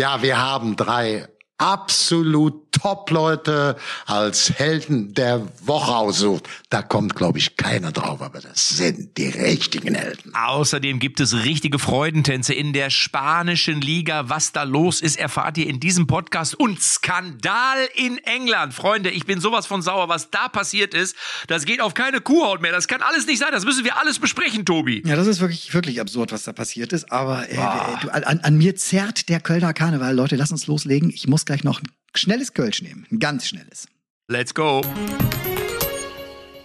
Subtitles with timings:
[0.00, 1.28] Ja, wir haben drei
[1.60, 3.76] absolut Top-Leute
[4.06, 6.48] als Helden der Woche aussucht.
[6.70, 10.32] Da kommt, glaube ich, keiner drauf, aber das sind die richtigen Helden.
[10.34, 14.28] Außerdem gibt es richtige Freudentänze in der spanischen Liga.
[14.28, 16.54] Was da los ist, erfahrt ihr in diesem Podcast.
[16.54, 18.72] Und Skandal in England.
[18.72, 21.16] Freunde, ich bin sowas von sauer, was da passiert ist.
[21.48, 22.72] Das geht auf keine Kuhhaut mehr.
[22.72, 23.50] Das kann alles nicht sein.
[23.52, 25.02] Das müssen wir alles besprechen, Tobi.
[25.04, 27.12] Ja, das ist wirklich, wirklich absurd, was da passiert ist.
[27.12, 27.56] Aber äh,
[28.00, 30.14] du, an, an mir zerrt der Kölner Karneval.
[30.14, 31.10] Leute, lass uns loslegen.
[31.10, 33.06] Ich muss gleich noch ein schnelles Kölsch nehmen.
[33.10, 33.88] Ein ganz schnelles.
[34.28, 34.82] Let's go.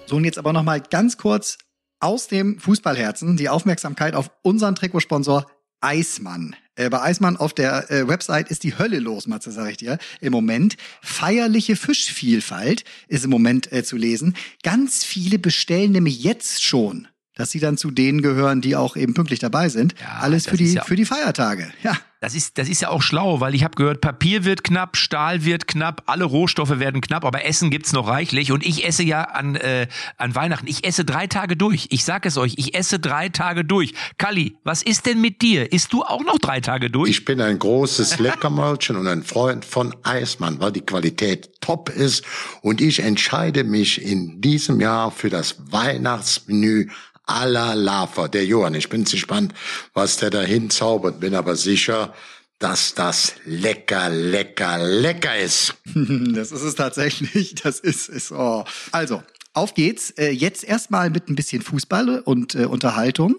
[0.05, 1.57] So, und jetzt aber noch mal ganz kurz
[1.99, 5.47] aus dem Fußballherzen die Aufmerksamkeit auf unseren Trikotsponsor
[5.81, 6.55] Eismann.
[6.75, 9.97] Äh, bei Eismann auf der äh, Website ist die Hölle los, Matze, sag ich dir.
[10.21, 10.77] Im Moment.
[11.01, 14.35] Feierliche Fischvielfalt ist im Moment äh, zu lesen.
[14.61, 19.13] Ganz viele bestellen nämlich jetzt schon, dass sie dann zu denen gehören, die auch eben
[19.13, 19.93] pünktlich dabei sind.
[19.99, 21.67] Ja, Alles für die, ja- für die Feiertage.
[21.83, 21.93] Ja.
[22.21, 25.45] Das ist, das ist ja auch schlau, weil ich habe gehört, Papier wird knapp, Stahl
[25.45, 28.51] wird knapp, alle Rohstoffe werden knapp, aber Essen gibt's noch reichlich.
[28.51, 31.87] Und ich esse ja an, äh, an Weihnachten, ich esse drei Tage durch.
[31.91, 33.93] Ich sag es euch, ich esse drei Tage durch.
[34.17, 35.71] Kalli, was ist denn mit dir?
[35.71, 37.11] Isst du auch noch drei Tage durch?
[37.11, 42.23] Ich bin ein großes Leckermäulchen und ein Freund von Eismann, weil die Qualität top ist.
[42.61, 46.87] Und ich entscheide mich in diesem Jahr für das Weihnachtsmenü
[47.27, 48.27] la Lava.
[48.27, 49.53] Der Johann, ich bin gespannt,
[49.93, 52.13] was der da hinzaubert, bin aber sicher,
[52.59, 55.75] dass das lecker, lecker, lecker ist.
[55.95, 57.55] Das ist es tatsächlich.
[57.55, 58.31] Das ist es.
[58.31, 58.63] Oh.
[58.91, 60.11] Also, auf geht's.
[60.11, 63.35] Äh, jetzt erstmal mit ein bisschen Fußball und äh, Unterhaltung,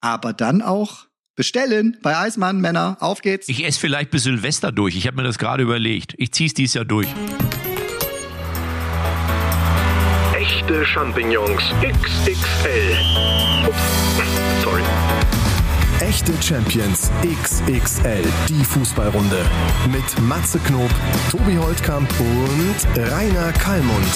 [0.00, 2.96] aber dann auch bestellen bei Eismann, Männer.
[3.00, 3.48] Auf geht's.
[3.48, 4.96] Ich esse vielleicht bis Silvester durch.
[4.96, 6.14] Ich habe mir das gerade überlegt.
[6.18, 7.08] Ich zieh's dies Jahr durch.
[10.62, 12.96] Echte Champignons XXL.
[13.66, 14.82] Ups, sorry.
[15.98, 19.44] Echte Champions XXL, die Fußballrunde.
[19.90, 20.88] Mit Matze Knob,
[21.32, 24.06] Tobi Holtkamp und Rainer Kallmund.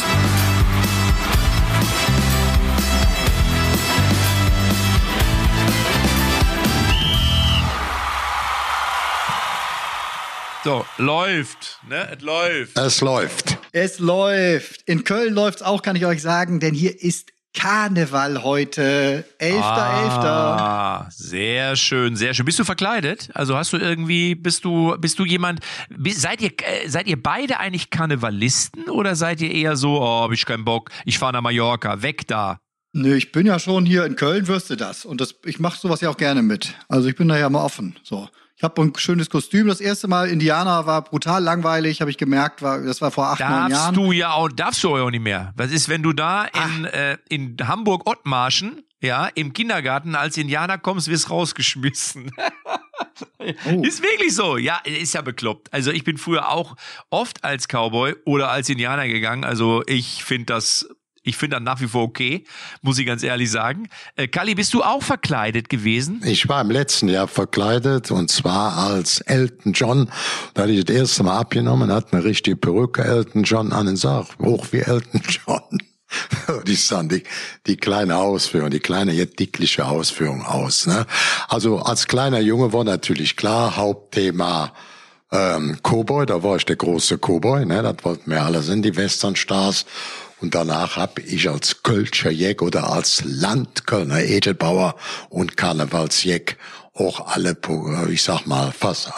[10.62, 12.08] So, läuft, ne?
[12.16, 12.78] Es läuft.
[12.78, 13.55] Es läuft.
[13.78, 14.88] Es läuft.
[14.88, 19.26] In Köln läuft's auch, kann ich euch sagen, denn hier ist Karneval heute.
[19.36, 20.56] Elfter, Elfter.
[20.58, 22.46] Ah, sehr schön, sehr schön.
[22.46, 23.28] Bist du verkleidet?
[23.34, 25.60] Also hast du irgendwie, bist du, bist du jemand,
[26.08, 30.32] seid ihr, äh, seid ihr beide eigentlich Karnevalisten oder seid ihr eher so, oh, hab
[30.32, 32.58] ich keinen Bock, ich fahre nach Mallorca, weg da?
[32.94, 35.04] Nö, ich bin ja schon hier in Köln, wirst du das.
[35.04, 36.72] Und das, ich mache sowas ja auch gerne mit.
[36.88, 37.94] Also ich bin da ja mal offen.
[38.02, 38.26] So.
[38.58, 39.66] Ich habe ein schönes Kostüm.
[39.66, 42.62] Das erste Mal Indianer war brutal langweilig, habe ich gemerkt.
[42.62, 43.94] War, das war vor acht, neun Darfst Jahren.
[43.94, 45.52] du ja auch, darfst du auch nicht mehr.
[45.56, 51.08] Was ist, wenn du da in, äh, in Hamburg-Ottmarschen, ja, im Kindergarten als Indianer kommst,
[51.08, 52.30] wirst rausgeschmissen.
[53.64, 53.82] Oh.
[53.82, 54.56] Ist wirklich so.
[54.56, 55.72] Ja, ist ja bekloppt.
[55.72, 56.74] Also ich bin früher auch
[57.10, 59.44] oft als Cowboy oder als Indianer gegangen.
[59.44, 60.88] Also ich finde das,
[61.26, 62.44] ich finde das nach wie vor okay,
[62.82, 63.88] muss ich ganz ehrlich sagen.
[64.14, 66.22] Äh, Kali, bist du auch verkleidet gewesen?
[66.24, 70.08] Ich war im letzten Jahr verkleidet und zwar als Elton John.
[70.54, 73.96] Da hatte ich das erste Mal abgenommen, hat eine richtige Perücke Elton John an und
[73.96, 75.78] sag, hoch wie Elton John.
[76.64, 77.24] Die sahen die,
[77.66, 80.86] die kleine Ausführung, die kleine, jetzt dickliche Ausführung aus.
[80.86, 81.04] Ne?
[81.48, 84.72] Also als kleiner Junge war natürlich klar, Hauptthema
[85.32, 87.82] ähm, Cowboy, da war ich der große Cowboy, ne?
[87.82, 89.86] das wollten wir alle sind, die Westernstars.
[90.40, 94.96] Und danach habe ich als Kölscher Jeck oder als Landkölner Edelbauer
[95.30, 96.58] und Karnevalsjeck
[96.94, 99.10] auch alle, Po- ich sag mal, fast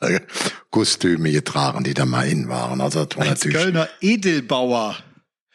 [0.00, 0.22] alle
[0.70, 2.80] Kostüme getragen, die da mal in waren.
[2.80, 4.96] Also das war Als natürlich Kölner Edelbauer.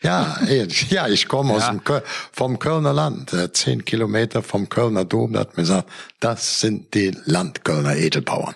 [0.04, 4.70] ja, ich- ja, ich komme aus dem Köl vom Kölner Land, äh, zehn Kilometer vom
[4.70, 5.34] Kölner Dom.
[5.34, 5.90] Da hat mir gesagt,
[6.20, 8.56] das sind die Landkölner Edelbauern.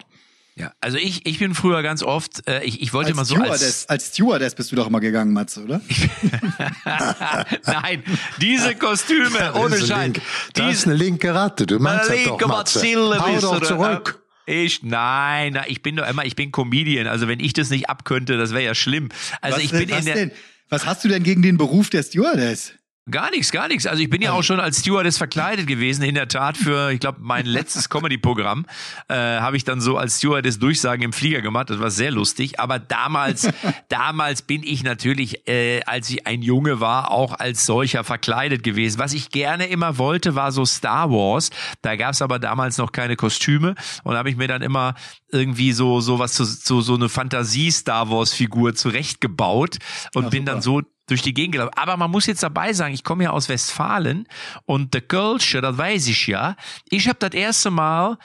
[0.58, 3.36] Ja, also ich, ich bin früher ganz oft, äh, ich, ich wollte Als mal so
[3.36, 5.82] Stewardess, als als Stewardess bist du doch immer gegangen, Matze, oder?
[7.66, 8.04] Nein,
[8.40, 10.22] diese Kostüme, ohne eine linke-
[10.54, 11.66] Das ist Diese, eine linke Ratte.
[11.66, 12.80] Du meinst das doch, linke Matze.
[12.80, 14.24] Bazille Hau doch zurück.
[14.48, 17.08] äh, Ich, nein, na, ich bin doch immer, ich bin Comedian.
[17.08, 19.10] Also wenn ich das nicht abkönnte, das wäre ja schlimm.
[19.42, 20.32] Also was, ich bin was in der, denn?
[20.70, 22.74] Was hast du denn gegen den Beruf der Stewardess?
[23.12, 23.86] Gar nichts, gar nichts.
[23.86, 26.02] Also ich bin ja auch schon als Stewardess verkleidet gewesen.
[26.02, 28.66] In der Tat für, ich glaube, mein letztes Comedy-Programm
[29.10, 31.70] äh, habe ich dann so als Stewardess Durchsagen im Flieger gemacht.
[31.70, 32.60] Das war sehr lustig.
[32.60, 33.48] Aber damals,
[33.90, 38.98] damals bin ich natürlich, äh, als ich ein Junge war, auch als solcher verkleidet gewesen.
[38.98, 41.52] Was ich gerne immer wollte, war so Star Wars.
[41.84, 44.96] Da gab es aber damals noch keine Kostüme und da habe ich mir dann immer
[45.32, 49.78] irgendwie so so was zu, zu so eine Fantasie Star Wars Figur zurechtgebaut
[50.16, 50.52] und Ja, bin super.
[50.54, 51.74] dann so durch die Gegend gelaufen.
[51.76, 54.28] Aber man muss jetzt dabei sagen, ich komme ja aus Westfalen
[54.66, 56.56] und der Kölsche, das weiß ich ja.
[56.90, 58.18] Ich habe das erste Mal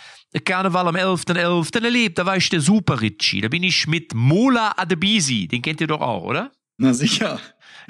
[0.45, 1.35] Karneval am 11.11.
[1.35, 1.85] .11.
[1.85, 2.19] erlebt.
[2.19, 3.41] Da war ich der Super Ritchie.
[3.41, 5.49] Da bin ich mit Mola Adebisi.
[5.49, 6.53] Den kennt ihr doch auch, oder?
[6.79, 7.41] Na sicher.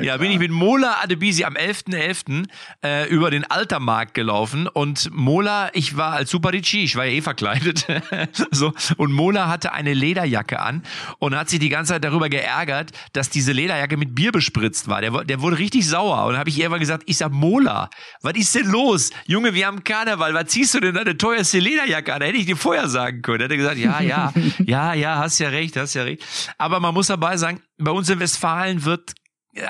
[0.02, 2.46] Ja, bin ich mit Mola Adebisi am 11.11.
[2.82, 7.12] Äh, über den Altermarkt gelaufen und Mola, ich war als Super Ricci, ich war ja
[7.12, 7.86] eh verkleidet,
[8.50, 10.82] so, und Mola hatte eine Lederjacke an
[11.18, 15.00] und hat sich die ganze Zeit darüber geärgert, dass diese Lederjacke mit Bier bespritzt war.
[15.00, 17.90] Der, der wurde richtig sauer und habe ich irgendwann gesagt, ich sag, Mola,
[18.22, 19.10] was ist denn los?
[19.26, 22.20] Junge, wir haben Karneval, was ziehst du denn deine teuerste Lederjacke an?
[22.20, 23.40] Da hätte ich dir vorher sagen können.
[23.40, 24.32] Da hat er gesagt, ja, ja,
[24.64, 26.24] ja, ja, hast ja recht, hast ja recht.
[26.56, 29.12] Aber man muss dabei sagen, bei uns in Westfalen wird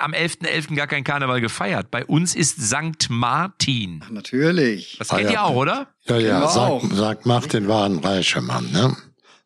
[0.00, 0.69] am 11.11.
[0.69, 0.75] .11.
[0.77, 1.91] gar kein Karneval gefeiert.
[1.91, 4.03] Bei uns ist Sankt Martin.
[4.05, 4.97] Ach, natürlich.
[4.99, 5.31] Das kennt Ah, ja.
[5.31, 5.87] ihr auch, oder?
[6.06, 6.81] Ja, ja, Genau.
[6.81, 8.97] sag, sag Martin war ein reicher Mann, ne?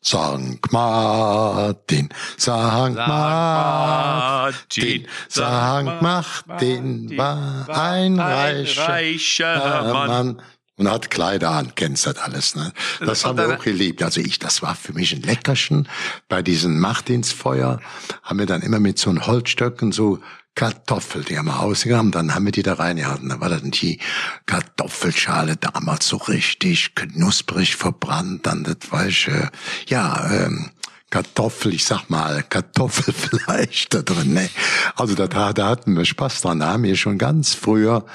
[0.01, 10.41] Sankt Martin, Sankt Martin, Sankt Martin war ein reicher Mann.
[10.77, 12.73] Und hat Kleider an, kennst das alles, ne?
[12.99, 14.03] Das haben wir auch geliebt.
[14.03, 15.87] Also ich, das war für mich ein Leckerchen.
[16.27, 17.79] Bei diesen Martinsfeuer
[18.23, 20.19] haben wir dann immer mit so einem Holzstöcken so
[20.55, 23.29] Kartoffel, die haben wir ausgegraben, dann haben wir die da reingehalten.
[23.29, 23.99] Da war dann die
[24.45, 29.51] Kartoffelschale damals so richtig knusprig verbrannt, dann das weiche,
[29.87, 30.71] ja, ähm,
[31.09, 34.49] Kartoffel, ich sag mal, Kartoffelfleisch da drin, ne?
[34.95, 36.59] Also da, da, da hatten wir Spaß dran.
[36.59, 38.05] Da haben wir schon ganz früher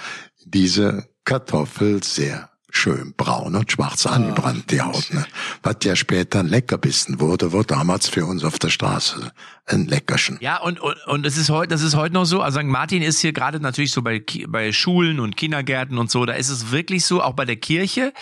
[0.45, 5.25] diese Kartoffel sehr schön braun und schwarz angebrannt, die Haut, ne?
[5.63, 9.33] Was ja später ein Leckerbissen wurde, wurde damals für uns auf der Straße
[9.67, 10.39] ein Leckerchen.
[10.41, 12.43] Ja, und, und, und es ist heute, das ist heute noch so.
[12.43, 12.67] Also St.
[12.67, 16.25] Martin ist hier gerade natürlich so bei, bei Schulen und Kindergärten und so.
[16.27, 18.13] Da ist es wirklich so, auch bei der Kirche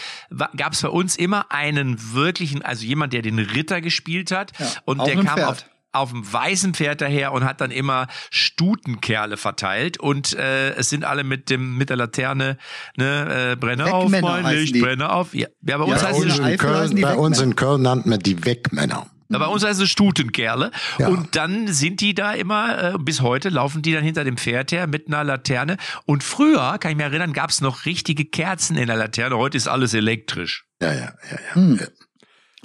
[0.57, 4.53] gab es bei uns immer einen wirklichen, also jemand, der den Ritter gespielt hat.
[4.59, 5.49] Ja, und der kam Pferd.
[5.49, 10.91] auf, auf dem weißen Pferd daher und hat dann immer Stutenkerle verteilt und äh, es
[10.91, 12.59] sind alle mit dem mit der Laterne
[12.97, 16.09] ne äh, brenne auf Wegmänner mein heißen Licht brenne auf ja, ja bei uns Ja,
[16.09, 18.45] heißt bei es uns in heißen Köln, die bei uns in Köln nannten wir die
[18.45, 19.07] Wegmänner.
[19.31, 20.71] Bei uns heißt es Stutenkerle.
[20.99, 21.09] Ja.
[21.09, 24.73] Und dann sind die da immer, äh, bis heute laufen die dann hinter dem Pferd
[24.73, 25.77] her mit einer Laterne.
[26.07, 29.37] Und früher, kann ich mich erinnern, gab es noch richtige Kerzen in der Laterne.
[29.37, 30.65] Heute ist alles elektrisch.
[30.81, 31.55] Ja, ja, ja, ja.
[31.55, 31.81] Hm.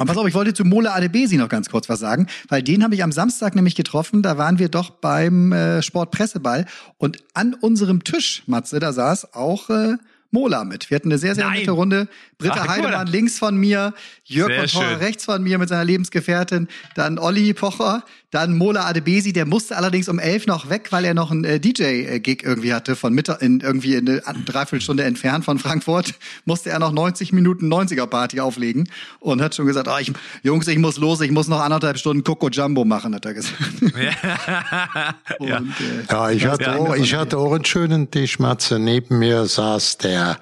[0.04, 2.84] Aber pass auf, ich wollte zu Mola Adebesi noch ganz kurz was sagen, weil den
[2.84, 4.22] habe ich am Samstag nämlich getroffen.
[4.22, 6.66] Da waren wir doch beim äh, Sportpresseball
[6.98, 9.96] und an unserem Tisch, Matze, da saß auch äh,
[10.30, 10.90] Mola mit.
[10.90, 11.60] Wir hatten eine sehr, sehr Nein.
[11.60, 12.10] nette Runde.
[12.38, 13.94] Britta Ach, Heidemann links von mir,
[14.26, 14.96] Jörg von schön.
[14.98, 18.04] rechts von mir mit seiner Lebensgefährtin, dann Olli Pocher,
[18.34, 21.60] dann Mola Adebesi, der musste allerdings um elf noch weg, weil er noch einen äh,
[21.60, 26.16] DJ-Gig irgendwie hatte, von Mittag in irgendwie in eine Dreiviertelstunde entfernt von Frankfurt,
[26.46, 28.90] musste er noch 90 Minuten 90er-Party auflegen
[29.20, 32.24] und hat schon gesagt, ah, ich, Jungs, ich muss los, ich muss noch anderthalb Stunden
[32.24, 33.54] Coco Jumbo machen, hat er gesagt.
[35.40, 35.58] und, ja.
[35.58, 35.62] äh,
[36.10, 36.78] Ja, ich hatte, Ja.
[36.78, 38.80] auch, ich hatte auch einen schönen Tisch, Matze.
[38.80, 40.40] Neben mir saß der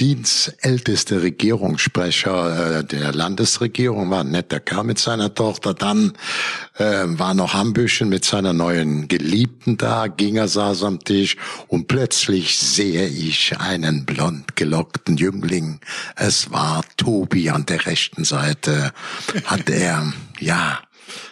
[0.00, 5.74] dienstälteste Regierungssprecher äh, der Landesregierung, war ein netter Kerl mit seiner Tochter.
[5.74, 6.12] Dann
[6.78, 11.36] äh, war noch Hambüchen mit seiner neuen Geliebten da, Ginger saß am Tisch
[11.66, 15.80] und plötzlich sehe ich einen blond gelockten Jüngling.
[16.16, 18.92] Es war Tobi an der rechten Seite.
[19.44, 20.80] Hat er, ja,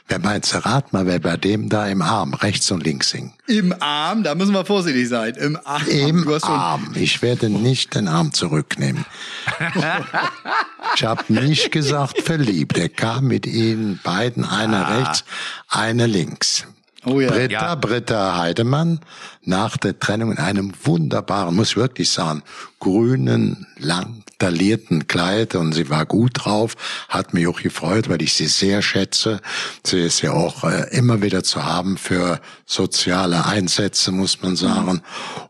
[0.08, 3.32] wer meint's, rat mal, wer bei dem da im Arm rechts und links hing.
[3.46, 5.34] Im Arm, da müssen wir vorsichtig sein.
[5.34, 5.86] Im Arm.
[5.88, 6.92] Im du Arm.
[6.94, 9.04] Ich werde nicht den Arm zurücknehmen.
[10.94, 12.78] Ich habe nicht gesagt verliebt.
[12.78, 15.24] Er kam mit ihnen beiden, einer rechts,
[15.68, 16.66] einer links.
[17.06, 17.28] Oh ja.
[17.30, 17.74] Britta, Ja.
[17.76, 19.00] Britta Heidemann,
[19.42, 22.42] nach der Trennung in einem wunderbaren, muss ich wirklich sagen,
[22.80, 26.74] grünen, lang taillierten Kleid und sie war gut drauf,
[27.08, 29.40] hat mich auch gefreut, weil ich sie sehr schätze.
[29.84, 35.00] Sie ist ja auch äh, immer wieder zu haben für soziale Einsätze, muss man sagen.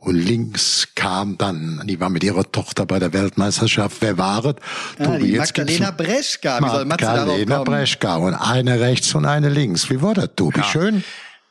[0.00, 3.96] Und links kam dann, die war mit ihrer Tochter bei der Weltmeisterschaft.
[4.00, 4.54] Wer war es?
[5.02, 6.60] Tobi, die jetzt gibt's Magdalena Breschka.
[6.62, 7.64] Wie soll Magdalena?
[7.64, 9.90] Breschka und eine rechts und eine links.
[9.90, 10.62] Wie war das, Tobi?
[10.62, 11.02] Schön?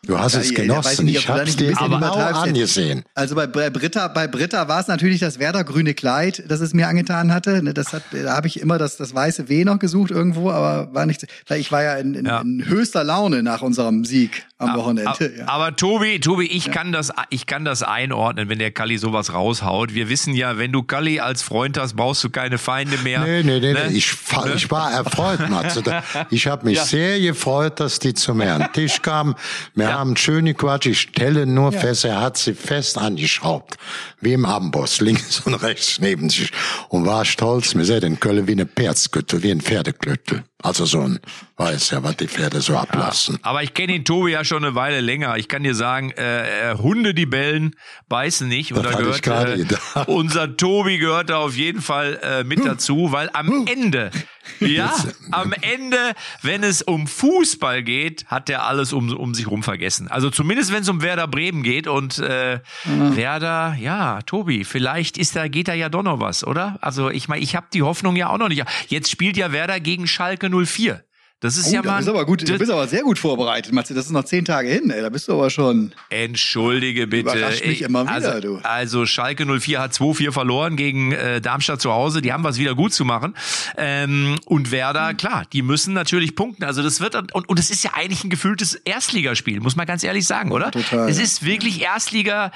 [0.08, 1.06] Du hast es Ja, genossen.
[1.06, 3.04] nicht, Ich nicht ein dir genau angesehen.
[3.14, 6.88] Also bei, bei Britta, bei Britta war es natürlich das Werder-grüne Kleid, das es mir
[6.88, 7.64] angetan hatte.
[7.64, 10.94] Ne, Das hat, da habe ich immer das, das weiße W noch gesucht irgendwo, aber
[10.94, 11.26] war nicht.
[11.56, 12.42] Ich war ja in, in, Ja.
[12.42, 15.10] in höchster Laune nach unserem Sieg am Wochenende.
[15.10, 15.48] Aber, ja.
[15.48, 19.94] aber Tobi, Tobi, ich kann das, ich kann das einordnen, wenn der Kalli sowas raushaut.
[19.94, 23.22] Wir wissen ja, wenn du Kalli als Freund hast, brauchst du keine Feinde mehr.
[23.22, 23.86] Nee, nee, nee, Ne?
[23.90, 23.98] nee.
[23.98, 25.84] Ich, fa- ich war erfreut, Matze.
[26.30, 29.36] Ich habe mich sehr gefreut, dass die zu mir an den Tisch kamen.
[29.74, 30.86] Wir haben schöne Quatsch.
[30.88, 33.76] Ich stelle nur fest, er hat sie fest angeschraubt.
[34.22, 36.52] Wie im Amboss, links und rechts neben sich.
[36.90, 37.76] Und war stolz.
[37.76, 40.44] Wir sehen in Köln wie eine Perzgütte, wie ein Pferdeklöttel.
[40.62, 41.20] Also so ein
[41.58, 43.40] weiß ja, was die Pferde so ablassen.
[43.42, 45.38] Aber ich kenne den Tobi ja schon eine Weile länger.
[45.38, 47.76] Ich kann dir sagen, äh, äh, Hunde, die bellen,
[48.10, 48.74] beißen nicht.
[48.74, 49.66] Und Das da gehört äh,
[50.08, 54.12] unser Tobi gehört da auf jeden Fall äh, mit dazu, weil am Ende,
[54.60, 54.94] ja,
[55.32, 55.98] am Ende,
[56.42, 60.10] wenn es um Fußball geht, hat der alles um, um sich rum vergessen.
[60.10, 65.38] Also zumindest wenn es um Werder Bremen geht und äh, Werder, ja, Tobi, vielleicht ist
[65.38, 66.78] da geht da ja doch noch was, oder?
[66.82, 68.64] Also ich meine, ich habe die Hoffnung ja auch noch nicht.
[68.88, 71.02] Jetzt spielt ja Werder gegen Schalke 04.
[71.46, 71.98] Das ist Oh, ja mal.
[71.98, 73.94] bist du aber gut, du bist aber sehr gut vorbereitet, Matze.
[73.94, 75.02] Das ist noch zehn Tage hin, ey.
[75.02, 75.94] Da bist du aber schon.
[76.10, 77.30] Entschuldige bitte.
[77.38, 78.60] Überrascht mich Ich- immer wieder, also, du.
[78.64, 82.22] Also Schalke 04 hat 2-4 verloren gegen äh, Darmstadt zu Hause.
[82.22, 83.36] Die haben was wieder gut zu machen.
[83.78, 85.18] Ähm, und Werder, Hm.
[85.18, 86.64] klar, die müssen natürlich punkten.
[86.66, 90.04] Also das wird und, und es ist ja eigentlich ein gefühltes Erstligaspiel, muss man ganz
[90.04, 90.72] ehrlich sagen, oder?
[90.72, 92.52] total, Es ist wirklich Erstliga.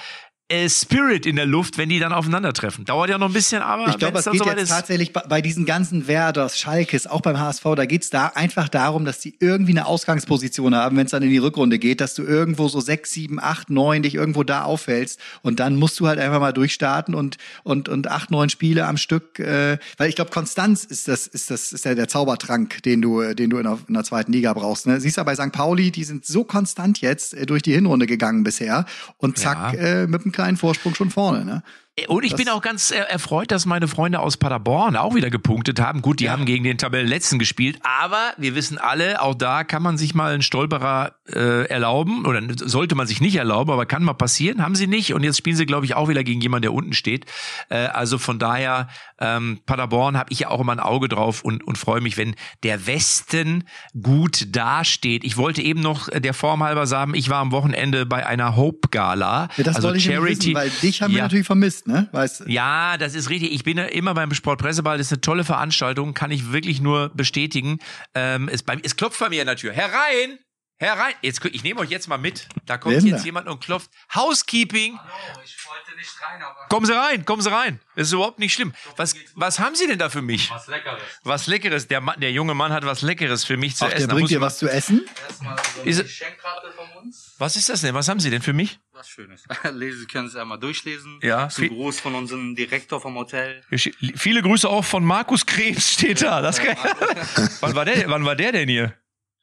[0.51, 2.83] Äh, Spirit in der Luft, wenn die dann aufeinandertreffen.
[2.83, 4.69] Dauert ja noch ein bisschen, aber Ich glaube, es geht soweit jetzt ist.
[4.69, 9.19] tatsächlich bei, diesen ganzen Werders, Schalkes, auch beim HSV, da geht's da einfach darum, dass
[9.19, 12.67] die irgendwie eine Ausgangsposition haben, wenn es dann in die Rückrunde geht, dass du irgendwo
[12.67, 16.39] so sechs, sieben, acht, neun dich irgendwo da aufhältst und dann musst du halt einfach
[16.39, 20.83] mal durchstarten und und und acht, neun Spiele am Stück, äh, weil ich glaube, Konstanz
[20.83, 23.77] ist das ist das ist ja der Zaubertrank, den du äh, den du in der,
[23.87, 24.87] in der zweiten Liga brauchst.
[24.87, 24.99] Ne?
[24.99, 25.51] Siehst du bei St.
[25.51, 28.85] Pauli, die sind so konstant jetzt äh, durch die Hinrunde gegangen bisher
[29.17, 29.79] und zack Ja.
[29.79, 31.43] äh, mit einem kleinen Vorsprung schon vorne.
[31.43, 31.63] Ne?
[32.07, 35.79] Und ich bin auch ganz äh, erfreut, dass meine Freunde aus Paderborn auch wieder gepunktet
[35.79, 36.01] haben.
[36.01, 39.97] Gut, die haben gegen den Tabellenletzten gespielt, aber wir wissen alle, auch da kann man
[39.97, 44.13] sich mal einen Stolperer äh, erlauben oder sollte man sich nicht erlauben, aber kann mal
[44.13, 45.13] passieren, haben sie nicht.
[45.13, 47.25] Und jetzt spielen sie, glaube ich, auch wieder gegen jemanden, der unten steht.
[47.69, 48.87] Äh, also von daher,
[49.19, 52.35] ähm, Paderborn habe ich ja auch immer ein Auge drauf und, und freue mich, wenn
[52.63, 53.65] der Westen
[54.01, 55.23] gut dasteht.
[55.23, 59.49] Ich wollte eben noch der Form halber sagen, ich war am Wochenende bei einer Hope-Gala.
[59.57, 60.39] Ja, das also wollte ich Charity.
[60.39, 61.23] wissen, weil dich haben wir Ja.
[61.25, 62.07] natürlich vermisst, ne?
[62.11, 63.51] Weißt, Ja, das ist richtig.
[63.51, 64.97] Ich bin ja immer beim Sportpresseball.
[64.97, 67.79] Das ist eine tolle Veranstaltung, kann ich wirklich nur bestätigen.
[68.15, 69.73] Ähm, es, bei, es klopft bei mir an der Tür.
[69.73, 70.39] Herein!
[70.81, 71.13] Herein!
[71.21, 72.47] Jetzt, ich nehme euch jetzt mal mit.
[72.65, 73.25] Da Wer kommt denn jetzt da?
[73.25, 73.91] jemand und klopft.
[74.15, 74.97] Housekeeping!
[75.43, 77.81] Ich wollte nicht rein, aber Kommen Sie rein, kommen Sie rein.
[77.97, 78.71] Das ist überhaupt nicht schlimm.
[78.95, 80.49] Was, was haben Sie denn da für mich?
[80.49, 81.01] was Leckeres.
[81.23, 81.87] Was Leckeres.
[81.89, 84.07] Der, Mann, der junge Mann hat was Leckeres für mich zu Ach, der essen.
[84.07, 85.05] Da bringt dir was zu essen?
[85.27, 87.35] Erstmal so eine Ist- Geschenkkarte von uns.
[87.39, 87.93] Was ist das denn?
[87.93, 88.79] Was haben Sie denn für mich?
[88.93, 89.43] Was Schönes.
[89.73, 91.19] Lesen, Sie können es einmal durchlesen.
[91.21, 93.63] Ja, Zum viel- Gruß von unserem Direktor vom Hotel.
[94.15, 96.41] Viele Grüße auch von Markus Krebs steht da.
[96.41, 96.77] Das kann,
[97.59, 98.93] wann, war der, wann war der denn hier?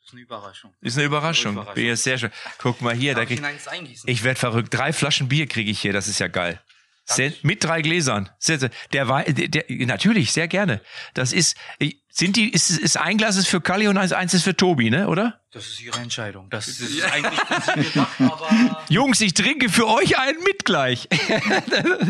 [0.07, 0.75] Das ist eine Überraschung.
[0.81, 1.53] Ist eine Überraschung.
[1.55, 1.75] Überraschung.
[1.75, 2.31] Bin sehr schön.
[2.59, 4.09] Guck mal hier, da Darf ich krieg, eins eingießen?
[4.09, 4.73] ich werd verrückt.
[4.73, 5.93] Drei Flaschen Bier kriege ich hier.
[5.93, 6.61] Das ist ja geil.
[7.09, 8.31] Sehr, mit drei Gläsern.
[8.39, 10.81] Sehr, sehr, der der, der, natürlich, sehr gerne.
[11.15, 14.33] Das ist, ich- sind die, ist, ist ein Glas ist für Kalli und eins, eins
[14.33, 15.39] ist für Tobi, ne, oder?
[15.53, 16.49] Das ist Ihre Entscheidung.
[16.49, 21.09] Das ist eigentlich von Sie gedacht, aber Jungs, ich trinke für euch einen mit gleich.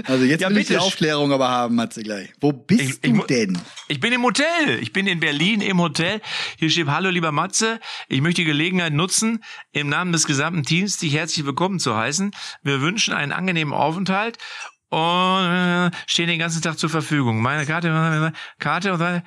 [0.07, 0.85] Also jetzt Ja, will ich die bitte.
[0.85, 2.33] Aufklärung aber haben, Matze gleich.
[2.41, 3.59] Wo bist Ich- ich du denn?
[3.89, 4.79] Ich bin im Hotel.
[4.81, 6.21] Ich bin in Berlin im Hotel.
[6.59, 7.81] Hier steht Hallo, lieber Matze.
[8.09, 12.31] Ich möchte die Gelegenheit nutzen, im Namen des gesamten Teams dich herzlich willkommen zu heißen.
[12.63, 14.39] Wir wünschen einen angenehmen Aufenthalt
[14.89, 15.01] und
[15.45, 17.43] äh, stehen den ganzen Tag zur Verfügung.
[17.43, 19.23] Meine Karte, Karte und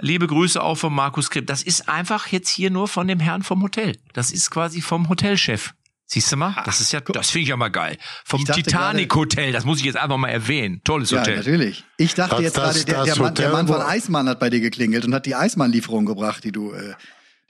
[0.00, 1.46] liebe Grüße auch von Markus Kripp.
[1.46, 3.96] Das ist einfach jetzt hier nur von dem Herrn vom Hotel.
[4.12, 5.72] Das ist quasi vom Hotelchef.
[6.06, 6.54] Siehst du mal?
[6.66, 7.96] Das ist ja, das finde ich ja mal geil.
[8.26, 10.82] Vom Titanic Hotel, das muss ich jetzt einfach mal erwähnen.
[10.84, 11.36] Tolles Ja, Hotel.
[11.38, 11.84] natürlich.
[11.96, 14.50] Ich dachte Das- jetzt das- gerade, der, der, Mann, der Mann von Eismann hat bei
[14.50, 16.94] dir geklingelt und hat die Eismann-Lieferung gebracht, die du, äh,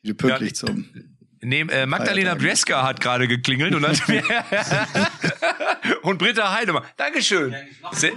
[0.05, 0.87] die du pünktlich Ja, zum.
[1.41, 2.37] Nee, äh, Magdalena.
[2.37, 4.23] Brieska hat gerade geklingelt und hat mir
[6.03, 6.85] und Britta Heidemann.
[6.97, 7.53] Dankeschön.
[7.91, 8.13] Se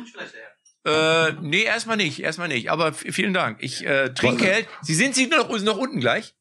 [0.85, 2.69] äh, nee, erstmal nicht, erstmal nicht.
[2.71, 3.57] Aber vielen Dank.
[3.61, 4.67] Ich äh, trinke hält.
[4.81, 6.33] Sie sind Sie noch, noch unten gleich?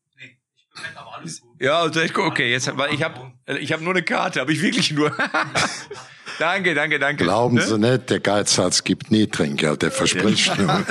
[0.97, 1.61] aber alles gut.
[1.63, 4.61] Ja, also ich- okay, jetzt weil ich habe ich habe nur eine Karte, habe ich
[4.61, 5.17] wirklich nur.
[6.41, 7.23] danke, danke, danke.
[7.25, 7.63] Glauben Ne?
[7.63, 10.67] Sie nicht, der Geizhals gibt nie Trinkgeld, der verspricht nur.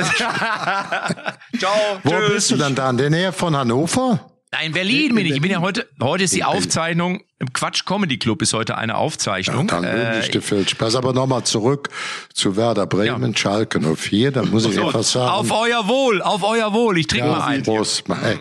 [1.60, 2.00] Ciao.
[2.04, 2.34] Wo tschüss.
[2.34, 2.90] bist du denn da?
[2.90, 4.30] In der Nähe von Hannover?
[4.52, 5.34] Nein, in Berlin bin ich.
[5.34, 8.96] Ich bin ja heute, heute ist die Aufzeichnung, im Quatsch Comedy Club ist heute eine
[8.96, 9.68] Aufzeichnung.
[9.68, 10.96] Dann Äh, ich Spaß.
[10.96, 11.90] Aber nochmal zurück
[12.34, 14.32] zu Werder Bremen, Schalke 04.
[14.32, 15.30] Da muss ich etwas sagen.
[15.30, 16.98] auf euer Wohl, auf euer Wohl.
[16.98, 17.64] Ich trinke mal ein.
[17.64, 18.06] Prost.
[18.08, 18.40] Ey,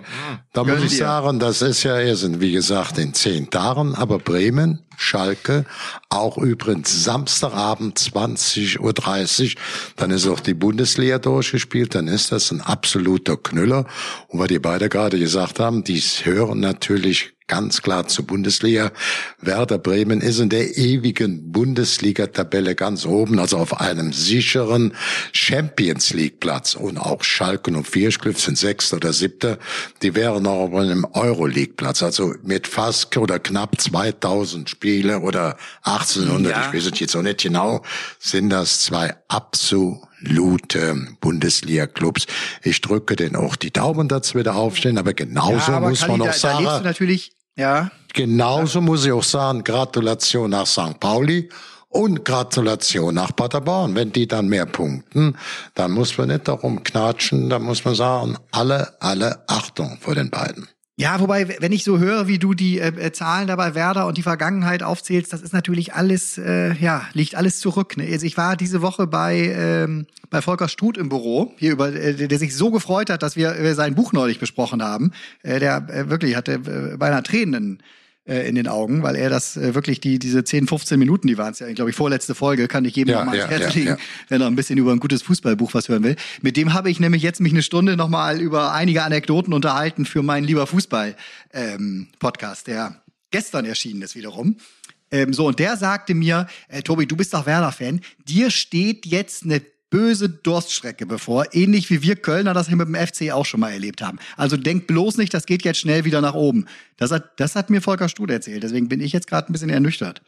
[0.52, 0.98] da muss ich dir.
[0.98, 5.64] sagen, das ist ja erst, wie gesagt, in zehn Tagen, aber Bremen, Schalke,
[6.08, 9.60] auch übrigens Samstagabend 20.30 Uhr,
[9.96, 13.86] dann ist auch die Bundesliga durchgespielt, dann ist das ein absoluter Knüller.
[14.28, 18.92] Und weil die beide gerade gesagt haben, die hören natürlich ganz klar zur Bundesliga.
[19.38, 24.94] Werder Bremen ist in der ewigen Bundesliga-Tabelle ganz oben, also auf einem sicheren
[25.32, 26.74] Champions League-Platz.
[26.76, 29.58] Und auch Schalke und Vierschliff sind Sechster oder Siebter.
[30.00, 32.02] Die wären auch auf einem Euroleague-Platz.
[32.02, 36.66] Also mit fast oder knapp 2000 Spiele oder 1800, Ja.
[36.68, 37.82] ich weiß es jetzt auch nicht genau,
[38.18, 42.26] sind das zwei absolute Lute, Bundesliga-Clubs.
[42.62, 46.12] Ich drücke denen auch die Daumen, dass sie wieder aufstehen, aber genauso aber muss Kalli,
[46.12, 46.62] man da, auch da sagen.
[46.64, 47.90] lebst du natürlich, ja.
[48.14, 51.00] Genauso muss ich auch sagen, Gratulation nach St.
[51.00, 51.48] Pauli
[51.88, 53.94] und Gratulation nach Paderborn.
[53.94, 55.36] Wenn die dann mehr punkten,
[55.74, 60.30] dann muss man nicht darum knatschen, dann muss man sagen, alle, alle Achtung vor den
[60.30, 60.68] beiden.
[60.96, 64.18] Ja, wobei, wenn ich so höre, wie du die äh, äh, Zahlen dabei Werder und
[64.18, 67.96] die Vergangenheit aufzählst, das ist natürlich alles, äh, ja, liegt alles zurück.
[67.96, 68.08] Ne?
[68.12, 72.14] Also ich war diese Woche bei ähm, bei Volker Struth im Büro, hier über, äh,
[72.14, 75.12] der, sich so gefreut hat, dass wir äh, sein Buch neulich besprochen haben.
[75.42, 77.82] Äh, der äh, wirklich hatte äh, beinahe Tränen
[78.24, 81.38] äh, in den Augen, weil er das äh, wirklich die diese 10, 15 Minuten, die
[81.38, 83.60] waren es ja, glaube ich, vorletzte Folge, kann ich jedem Ja, noch mal ja, ans
[83.60, 83.98] Herz ja, legen, ja.
[84.28, 86.16] wenn er ein bisschen über ein gutes Fußballbuch was hören will.
[86.40, 90.04] Mit dem habe ich nämlich jetzt mich eine Stunde noch mal über einige Anekdoten unterhalten
[90.04, 91.16] für meinen lieber Fußball
[91.52, 94.56] ähm, Podcast, der gestern erschienen ist wiederum.
[95.10, 99.44] Ähm, so und der sagte mir, äh, Tobi, du bist doch Werder-Fan, dir steht jetzt
[99.44, 99.60] eine
[99.92, 103.70] böse Durststrecke bevor, ähnlich wie wir Kölner das hier mit dem FC auch schon mal
[103.70, 104.18] erlebt haben.
[104.38, 106.64] Also denk bloß nicht, das geht jetzt schnell wieder nach oben.
[106.96, 109.68] Das hat, das hat mir Volker Stuhl erzählt, deswegen bin ich jetzt gerade ein bisschen
[109.68, 110.22] ernüchtert.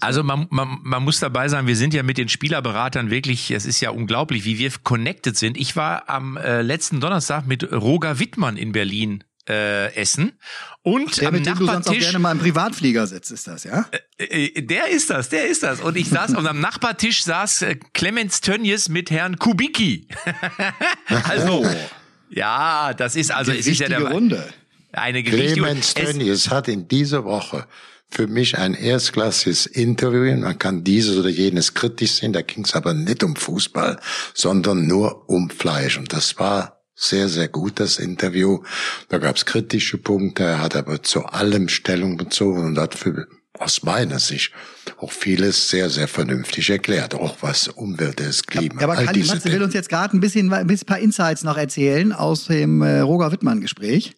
[0.00, 3.66] Also man, man, man muss dabei sein, wir sind ja mit den Spielerberatern wirklich, es
[3.66, 5.56] ist ja unglaublich, wie wir connected sind.
[5.56, 10.32] Ich war am äh, letzten Donnerstag mit Roger Wittmann in Berlin äh, essen
[10.82, 13.46] und Der, am mit dem du sonst auch Nachbartisch gerne mal im Privatflieger sitzt, ist
[13.46, 13.86] das, ja?
[14.18, 15.80] Äh, Der ist das, der ist das.
[15.80, 20.08] Und ich saß und am Nachbartisch saß äh, Clemens Tönnies mit Herrn Kubicki.
[21.28, 21.64] also,
[22.30, 24.52] ja, das ist also, es ist ja der, Runde.
[24.92, 27.66] eine gewichtige Clemens es- Tönnies hat in dieser Woche
[28.10, 30.36] für mich ein erstklassiges Interview.
[30.36, 32.32] Man kann dieses oder jenes kritisch sehen.
[32.32, 33.98] Da ging es aber nicht um Fußball,
[34.34, 35.98] sondern nur um Fleisch.
[35.98, 38.62] Und das war sehr, sehr gut, das Interview.
[39.08, 40.44] Da gab es kritische Punkte.
[40.44, 43.26] Er hat aber zu allem Stellung bezogen und hat für,
[43.58, 44.52] aus meiner Sicht
[44.98, 47.14] auch vieles sehr, sehr vernünftig erklärt.
[47.14, 50.16] Auch was Umwelt ist, Klima, Ja, aber all Kalli diese Matze will uns jetzt gerade
[50.16, 54.14] ein bisschen, ein bisschen paar Insights noch erzählen aus dem äh, Roger Wittmann-Gespräch.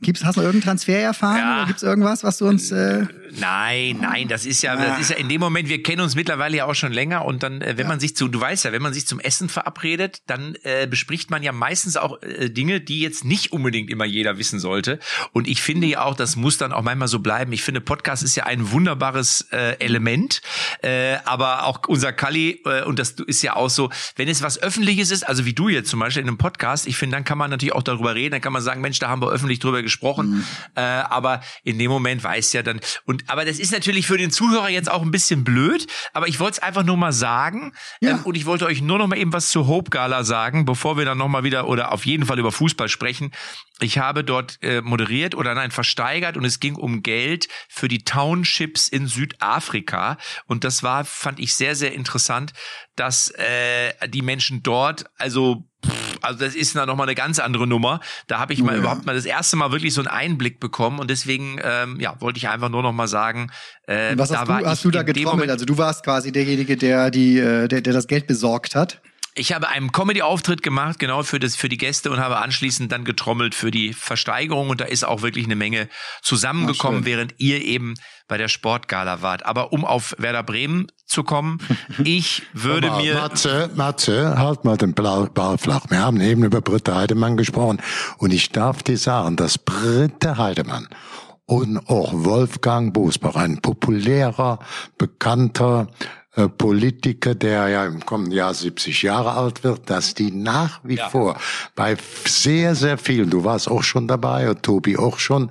[0.00, 1.56] Gibt's, hast du noch irgendeinen Transfer erfahren Ja.
[1.58, 5.16] oder gibt's irgendwas, was du uns äh, Nein, nein, das ist ja, das ist ja
[5.16, 7.86] in dem Moment, wir kennen uns mittlerweile ja auch schon länger und dann, äh, wenn
[7.86, 11.30] man sich zu, du weißt ja, wenn man sich zum Essen verabredet, dann äh, bespricht
[11.30, 14.98] man ja meistens auch äh, Dinge, die jetzt nicht unbedingt immer jeder wissen sollte.
[15.32, 17.52] Und ich finde ja auch, das muss dann auch manchmal so bleiben.
[17.52, 20.42] Ich finde, Podcast ist ja ein wunderbares äh, Element,
[20.82, 24.62] äh, aber auch unser Kalli, äh, und das ist ja auch so, wenn es was
[24.62, 27.38] Öffentliches ist, also wie du jetzt zum Beispiel in einem Podcast, ich finde, dann kann
[27.38, 29.82] man natürlich auch darüber reden, dann kann man sagen, Mensch, da haben wir öffentlich drüber
[29.82, 34.18] gesprochen, äh, aber in dem Moment weiß ja dann, und aber das ist natürlich für
[34.18, 37.72] den Zuhörer jetzt auch ein bisschen blöd, aber ich wollte es einfach nur mal sagen
[38.00, 40.96] ähm, und ich wollte euch nur noch mal eben was zur Hope Gala sagen, bevor
[40.96, 43.32] wir dann noch mal wieder oder auf jeden Fall über Fußball sprechen.
[43.80, 48.04] Ich habe dort äh, moderiert oder nein, versteigert und es ging um Geld für die
[48.04, 52.52] Townships in Südafrika und das war, fand ich sehr, sehr interessant,
[52.94, 57.66] dass äh, die Menschen dort, also pff, also das ist noch mal eine ganz andere
[57.66, 58.00] Nummer.
[58.26, 58.78] Da habe ich mal ja.
[58.80, 62.38] überhaupt mal das erste Mal wirklich so einen Einblick bekommen und deswegen ähm, ja wollte
[62.38, 63.50] ich einfach nur noch mal sagen,
[63.86, 65.50] äh, was da hast war du, hast ich du da getrommelt?
[65.50, 69.00] Also du warst quasi derjenige, der die, äh, der, der das Geld besorgt hat.
[69.38, 73.04] Ich habe einen Comedy-Auftritt gemacht, genau für das, für die Gäste und habe anschließend dann
[73.04, 75.90] getrommelt für die Versteigerung und da ist auch wirklich eine Menge
[76.22, 77.94] zusammengekommen, Ach, während ihr eben
[78.28, 79.44] bei der Sportgala wart.
[79.44, 81.58] Aber um auf Werder Bremen zu kommen,
[82.04, 85.84] ich würde Aber mir, Matze, Matze, halt mal den Blau- Ball flach.
[85.90, 87.82] Wir haben eben über Britta Heidemann gesprochen.
[88.16, 90.88] Und ich darf dir sagen, dass Britta Heidemann
[91.44, 94.60] und auch Wolfgang Bosbach, ein populärer,
[94.98, 95.88] bekannter
[96.58, 101.38] Politiker, der ja im kommenden Jahr 70 Jahre alt wird, dass die nach wie vor
[101.74, 101.96] bei
[102.26, 105.50] sehr, sehr vielen, du warst auch schon dabei und Tobi auch schon,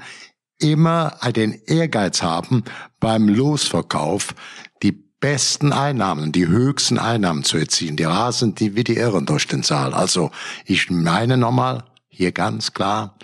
[0.60, 2.64] immer den Ehrgeiz haben,
[3.00, 4.36] beim Losverkauf
[4.84, 7.98] die besten Einnahmen, die höchsten Einnahmen zu erzielen.
[7.98, 9.94] Die rasen die wie die Irren durch den Saal.
[9.94, 10.32] Also
[10.66, 13.18] ich meine nochmal, hier ganz klar,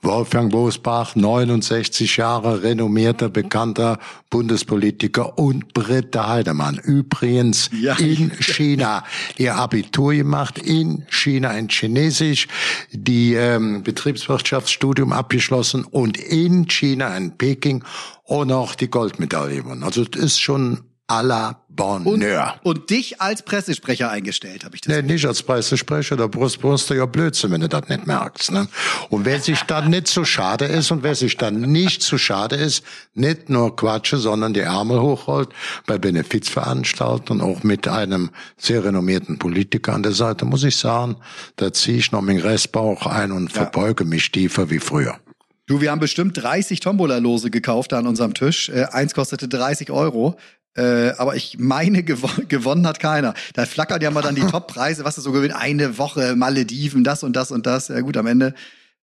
[0.00, 3.98] Wolfgang Bosbach, 69 Jahre, renommierter, bekannter
[4.30, 6.78] Bundespolitiker und Britta Heidemann.
[6.78, 7.94] Übrigens Ja.
[7.96, 9.04] in China
[9.38, 12.46] ihr Abitur gemacht, in China in Chinesisch,
[12.92, 17.82] die ähm, Betriebswirtschaftsstudium abgeschlossen und in China in Peking
[18.26, 19.82] auch noch die Goldmedaille gewonnen.
[19.82, 22.56] Also das ist schon à la Und, Bonheur.
[22.64, 24.94] und dich als Pressesprecher eingestellt, habe ich das.
[24.94, 28.52] Nee, nicht als Pressesprecher, der Brustbrust ja Blödsinn, wenn du das nicht merkst.
[28.52, 28.68] Ne?
[29.08, 32.56] Und wer sich dann nicht so schade ist und wer sich dann nicht so schade
[32.56, 35.48] ist, nicht nur Quatsche, sondern die Ärmel hochrollt
[35.86, 41.16] bei Benefizveranstaltungen, auch mit einem sehr renommierten Politiker an der Seite, muss ich sagen,
[41.56, 45.18] da ziehe ich noch meinen Restbauch ein und verbeuge mich tiefer wie früher.
[45.66, 48.70] Du, wir haben bestimmt 30 Tombola-Lose gekauft da an unserem Tisch.
[48.70, 50.38] Äh, eins kostete 30 Euro.
[50.78, 53.34] Äh, aber ich meine, gewo gewonnen hat keiner.
[53.54, 55.54] Da flackern ja mal dann die Top-Preise, was du so gewinnt.
[55.54, 57.88] Eine Woche Malediven, das und das und das.
[57.88, 58.54] Ja gut, am Ende.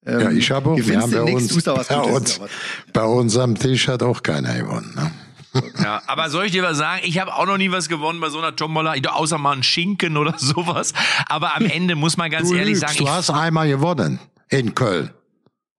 [0.07, 2.41] Ähm, Ja, ich habe auch, wir haben bei uns, bei, uns,
[2.93, 4.93] bei uns am Tisch hat auch keiner gewonnen.
[4.95, 5.11] Ne?
[5.83, 7.01] Ja, aber soll ich dir was sagen?
[7.05, 10.17] Ich habe auch noch nie was gewonnen bei so einer Tombola, außer mal einen Schinken
[10.17, 10.93] oder sowas.
[11.29, 14.19] Aber am Ende muss man ganz Du ehrlich lügst, sagen, du ich, hast einmal gewonnen
[14.49, 15.11] in Köln.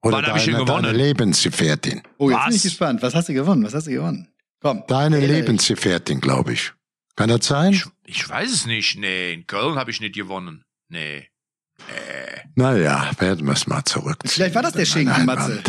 [0.01, 0.83] Oder Wann ich deine, denn gewonnen?
[0.83, 2.01] deine Lebensgefährtin.
[2.17, 2.55] Oh, jetzt bin Was?
[2.55, 3.01] ich gespannt.
[3.01, 3.63] Was hast du gewonnen?
[3.63, 4.27] Was hast du gewonnen?
[4.61, 4.83] Komm.
[4.87, 5.19] Deine.
[5.19, 6.73] Lebensgefährtin, glaube ich.
[7.15, 7.81] Kann das sein?
[8.05, 8.97] ich weiß es nicht.
[8.97, 10.63] Nee, in Köln habe ich nicht gewonnen.
[10.89, 11.27] Nee.
[12.55, 14.31] Naja, werden wir es mal zurückziehen.
[14.31, 15.61] Vielleicht war das der Schinken, Matze.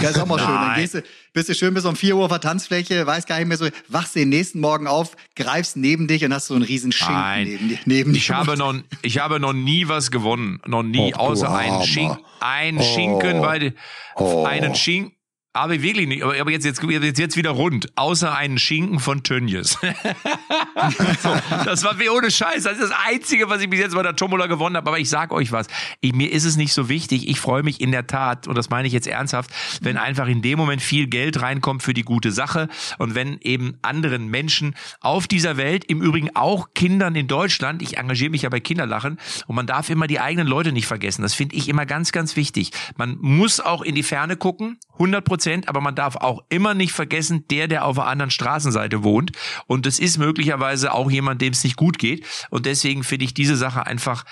[0.00, 0.48] Ja, ist auch mal schön.
[0.48, 1.02] Dann gehst du,
[1.32, 3.68] bist du schön bis um 4 Uhr auf der Tanzfläche, weißt gar nicht mehr so,
[3.86, 7.46] wachst den nächsten Morgen auf, greifst neben dich und hast so einen riesen Schinken Nein.
[7.46, 8.36] neben, dir- neben Ich dir.
[8.36, 10.60] habe noch, ich habe noch nie was gewonnen.
[10.66, 11.86] Noch nie, du außer einen, Armer.
[11.86, 12.82] Schink, einen Oh.
[12.94, 13.74] Schinken bei,
[14.16, 14.44] Oh.
[14.44, 15.14] einen Schinken.
[15.54, 16.82] Aber wirklich nicht, aber jetzt, jetzt,
[17.18, 17.88] jetzt, wieder rund.
[17.96, 19.70] Außer einen Schinken von Tönnies.
[21.22, 22.64] so, das war wie ohne Scheiß.
[22.64, 24.88] Das ist das Einzige, was ich bis jetzt bei der Tombola gewonnen habe.
[24.88, 25.66] Aber ich sag euch was.
[26.00, 27.28] Ich, mir ist es nicht so wichtig.
[27.28, 30.42] Ich freue mich in der Tat, und das meine ich jetzt ernsthaft, wenn einfach in
[30.42, 35.26] dem Moment viel Geld reinkommt für die gute Sache und wenn eben anderen Menschen auf
[35.26, 39.56] dieser Welt, im Übrigen auch Kindern in Deutschland, ich engagiere mich ja bei Kinderlachen und
[39.56, 41.22] man darf immer die eigenen Leute nicht vergessen.
[41.22, 42.72] Das finde ich immer ganz, ganz wichtig.
[42.96, 46.92] Man muss auch in die Ferne gucken, 100 Prozent, aber man darf auch immer nicht
[46.92, 49.30] vergessen, der, der auf der anderen Straßenseite wohnt.
[49.68, 52.26] Und das ist möglicherweise auch jemand, dem es nicht gut geht.
[52.50, 54.24] Und deswegen finde ich diese Sache einfach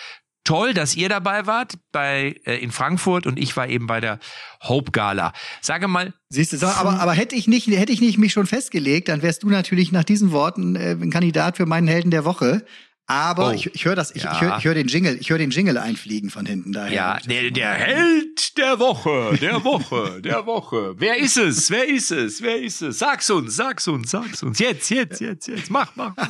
[0.43, 4.19] toll, dass ihr dabei wart bei äh, in Frankfurt und ich war eben bei der
[4.63, 5.33] Hope Gala.
[5.61, 9.09] Sage mal, Siehst du, aber, aber hätte ich nicht, hätte ich nicht mich schon festgelegt,
[9.09, 12.65] dann wärst du natürlich nach diesen Worten äh, ein Kandidat für meinen Helden der Woche.
[13.09, 13.53] Aber Oh.
[13.53, 14.33] ich, ich höre das, ich, Ja.
[14.35, 16.93] ich höre hör den Jingle, ich höre den Jingle einfliegen von hinten daher.
[16.93, 20.95] Ja, der, der Held der Woche, der Woche, der Woche.
[20.99, 21.71] Wer ist es?
[21.71, 22.43] Wer ist es?
[22.43, 22.99] Wer ist es?
[22.99, 24.59] Sag's uns, sag's uns, sag's uns.
[24.59, 25.71] Jetzt, jetzt, jetzt, jetzt.
[25.71, 26.15] Mach, mach.
[26.17, 26.29] mach.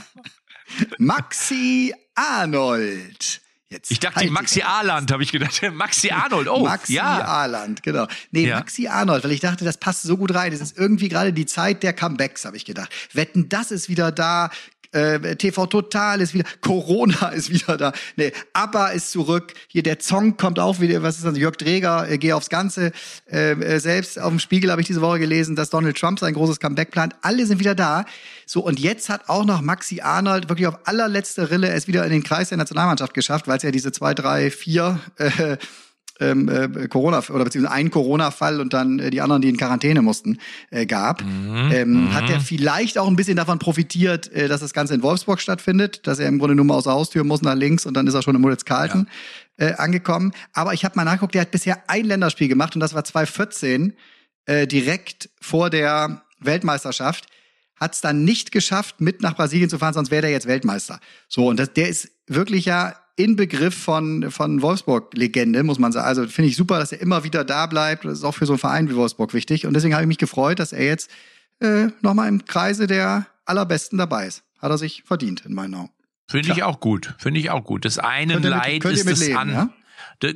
[0.98, 3.40] Maxi Arnold.
[3.68, 5.60] Jetzt Ich dachte, halt Maxi Arland, habe ich gedacht.
[5.72, 6.46] Maxi Arnold.
[6.48, 7.24] Oh, Maxi ja.
[7.24, 8.06] Arland, genau.
[8.30, 8.58] Nee, Ja.
[8.60, 10.52] Maxi Arnold, weil ich dachte, das passt so gut rein.
[10.52, 12.92] Es ist irgendwie gerade die Zeit der Comebacks, habe ich gedacht.
[13.12, 14.50] Wetten, das ist wieder da.
[14.96, 17.92] Äh, TV Total ist wieder, Corona ist wieder da.
[18.16, 19.52] Nee, ABBA ist zurück.
[19.68, 21.02] Hier der Song kommt auch wieder.
[21.02, 21.36] Was ist das?
[21.36, 22.92] Jörg Dreger, äh, geh aufs Ganze.
[23.30, 26.32] Äh, äh, selbst auf dem Spiegel habe ich diese Woche gelesen, dass Donald Trump sein
[26.32, 27.14] großes Comeback plant.
[27.20, 28.06] Alle sind wieder da.
[28.46, 32.10] So, und jetzt hat auch noch Maxi Arnold wirklich auf allerletzte Rille es wieder in
[32.10, 35.56] den Kreis der Nationalmannschaft geschafft, weil es ja diese zwei, drei, vier äh,
[36.20, 40.02] ähm, äh, Corona oder beziehungsweise einen Corona-Fall und dann äh, die anderen, die in Quarantäne
[40.02, 40.38] mussten,
[40.70, 41.22] äh, gab.
[41.22, 45.40] ähm, Hat er vielleicht auch ein bisschen davon profitiert, äh, dass das Ganze in Wolfsburg
[45.40, 48.06] stattfindet, dass er im Grunde nur mal aus der Haustür muss nach links und dann
[48.06, 49.08] ist er schon in Moritz-Carlton
[49.58, 50.32] äh, angekommen.
[50.52, 53.94] Aber ich habe mal nachgeguckt, der hat bisher ein Länderspiel gemacht und das war 2014,
[54.46, 57.26] äh, direkt vor der Weltmeisterschaft
[57.76, 60.98] hat es dann nicht geschafft, mit nach Brasilien zu fahren, sonst wäre der jetzt Weltmeister.
[61.28, 66.06] So, und das, der ist wirklich ja Inbegriff von, von Wolfsburg-Legende, muss man sagen.
[66.06, 68.04] Also finde ich super, dass er immer wieder da bleibt.
[68.04, 69.66] Das ist auch für so einen Verein wie Wolfsburg wichtig.
[69.66, 71.10] Und deswegen habe ich mich gefreut, dass er jetzt
[71.60, 74.42] äh, nochmal im Kreise der Allerbesten dabei ist.
[74.60, 75.90] Hat er sich verdient, in meinen Augen.
[76.28, 77.14] Finde ich auch gut.
[77.18, 77.84] Finde ich auch gut.
[77.84, 79.50] Das einen Könnt mit- Leid ihr ist mit das leben, an.
[79.52, 79.70] ja?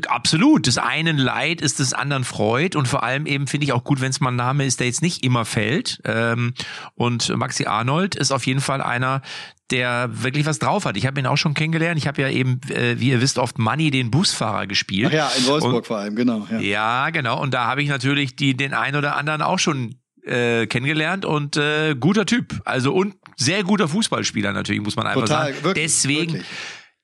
[0.08, 0.66] Absolut.
[0.66, 4.00] Das einen Leid ist des anderen Freud und vor allem eben finde ich auch gut,
[4.00, 6.00] wenn es mal ein Name ist, der jetzt nicht immer fällt.
[6.04, 6.52] Ähm,
[6.94, 9.22] und Maxi Arnold ist auf jeden Fall einer,
[9.70, 10.96] der wirklich was drauf hat.
[10.96, 11.98] Ich habe ihn auch schon kennengelernt.
[11.98, 15.08] Ich habe ja eben, äh, wie ihr wisst, oft Money den Busfahrer gespielt.
[15.10, 16.46] Ach ja, in Wolfsburg Und, vor allem, genau.
[16.50, 16.58] Ja.
[16.60, 17.40] ja, genau.
[17.40, 21.56] Und da habe ich natürlich die, den einen oder anderen auch schon äh, kennengelernt und
[21.56, 22.60] äh, guter Typ.
[22.64, 25.64] Also und sehr guter Fußballspieler natürlich, muss man einfach Total, sagen.
[25.64, 26.46] wirklich, deswegen, wirklich.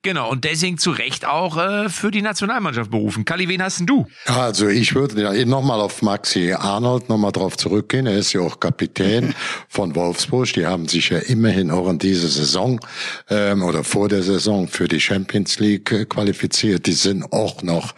[0.02, 3.24] Genau, und deswegen zu Recht auch äh, für die Nationalmannschaft berufen.
[3.24, 4.06] Kali, wen hast denn du?
[4.26, 8.06] Also ich würde ja nochmal auf Maxi Arnold nochmal drauf zurückgehen.
[8.06, 9.35] Er ist ja auch Kapitän
[9.68, 10.52] von Wolfsburg.
[10.54, 12.80] Die haben sich ja immerhin auch in dieser Saison
[13.28, 16.87] ähm, oder vor der Saison für die Champions League äh, qualifiziert.
[16.87, 17.94] Die sind auch noch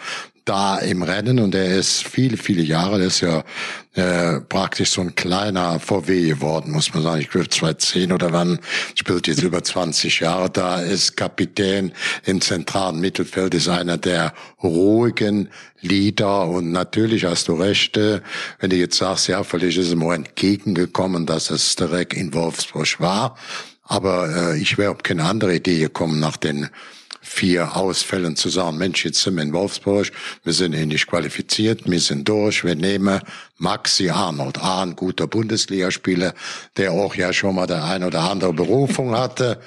[0.49, 3.45] da im Rennen und er ist viele, viele Jahre, der ist ja
[3.95, 7.21] äh, praktisch so ein kleiner VW geworden, muss man sagen.
[7.21, 8.59] Ich glaube 2010 oder wann,
[8.95, 10.49] spielt jetzt über 20 Jahre.
[10.51, 11.93] Da, ist Kapitän
[12.25, 14.33] im zentralen Mittelfeld, ist einer der
[14.63, 16.47] ruhigen Leader.
[16.49, 18.21] Und natürlich hast du recht, äh,
[18.61, 23.01] wenn du jetzt sagst, ja, vielleicht ist es mir entgegengekommen, dass es direkt in Wolfsburg
[23.01, 23.37] war,
[23.83, 26.69] aber äh, ich wäre auf keine andere Idee gekommen nach den
[27.29, 30.11] vier Ausfällen zu sagen, Mensch, jetzt sind wir in Wolfsburg,
[30.45, 33.21] wir sind hier nicht qualifiziert, wir sind durch, wir nehmen
[33.59, 36.35] Maxi Arnold, A, ein guter Bundesligaspieler,
[36.77, 39.61] der auch ja schon mal der ein oder andere Berufung hatte,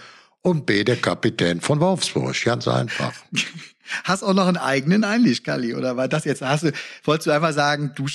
[0.43, 3.13] und B, der Kapitän von Wolfsburg, ganz einfach.
[4.03, 6.71] Hast auch noch einen eigenen eigentlich, Kali, oder war das jetzt, hast du,
[7.03, 8.05] wolltest du einfach sagen, du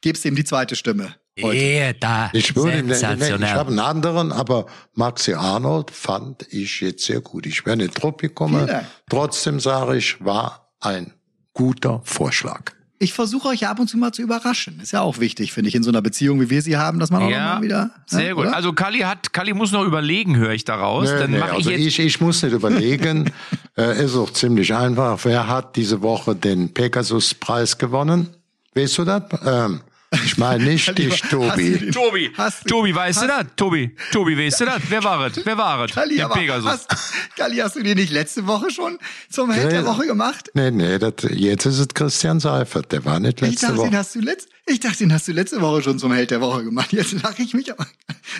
[0.00, 1.14] gibst ihm die zweite Stimme?
[1.38, 2.30] Yeah, da.
[2.34, 3.48] Ich würde, nee, nee, ich Sensationell.
[3.50, 7.46] habe einen anderen, aber Maxi Arnold fand ich jetzt sehr gut.
[7.46, 8.66] Ich wäre nicht drauf gekommen.
[8.66, 8.86] Dank.
[9.08, 11.14] Trotzdem sage ich, war ein
[11.54, 12.72] guter Vorschlag.
[12.98, 14.78] Ich versuche euch ja ab und zu mal zu überraschen.
[14.80, 17.10] Ist ja auch wichtig, finde ich, in so einer Beziehung, wie wir sie haben, dass
[17.10, 17.90] man auch Ja, mal wieder.
[18.06, 18.44] sehr ne, gut.
[18.46, 18.54] oder?
[18.54, 21.10] Also Kali hat, Kali muss noch überlegen, höre ich daraus.
[21.10, 21.80] Nee, Dann nee, mache ich also jetzt.
[21.80, 23.32] ich, ich muss nicht überlegen.
[23.76, 25.18] äh, ist auch ziemlich einfach.
[25.24, 28.28] Wer hat diese Woche den Pegasus-Preis gewonnen?
[28.74, 29.22] Weißt du das?
[29.44, 29.80] Ähm,
[30.24, 31.78] ich meine nicht dich, Tobi.
[31.78, 32.32] den- Tobi,
[32.68, 33.44] Tobi, weißt du das?
[33.56, 34.80] Tobi, Tobi, weißt du das?
[34.88, 35.40] Wer war es?
[35.44, 35.92] Wer war es?
[35.92, 36.70] Der Pegasus.
[36.70, 36.88] hast,
[37.36, 38.98] Kali, hast du dir nicht letzte Woche schon
[39.30, 39.86] zum Held der Nee.
[39.88, 40.50] Woche gemacht?
[40.54, 42.92] Nee, nee, das, jetzt ist es Christian Seifert.
[42.92, 43.96] Der war nicht Ich letzte dachte, den Woche.
[43.98, 46.64] hast du letzt, ich dachte, den hast du letzte Woche schon zum Held der Woche
[46.64, 46.92] gemacht.
[46.92, 47.86] Jetzt lache ich mich aber.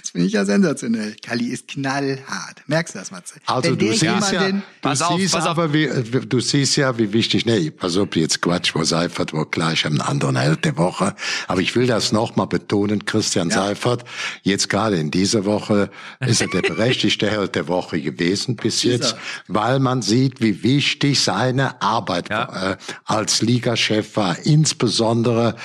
[0.00, 1.16] Das finde ich ja sensationell.
[1.22, 2.62] Kali ist knallhart.
[2.66, 3.34] Merkst du das, Matze?
[3.46, 5.50] Also Wenn du siehst ja, du Pass auf, siehst pass auf.
[5.58, 9.46] aber, wie, du siehst ja, wie wichtig, nee, pass auf, jetzt Quatsch, wo Seifert war
[9.46, 11.14] gleich am anderen Held der Woche.
[11.48, 14.04] Aber ich will das nochmal betonen, Christian Seifert,
[14.42, 19.16] jetzt gerade in dieser Woche ist er der berechtigte Held der Woche gewesen bis jetzt,
[19.48, 22.72] weil man sieht, wie wichtig seine Arbeit Ja.
[22.72, 25.56] äh, als Ligachef war, insbesondere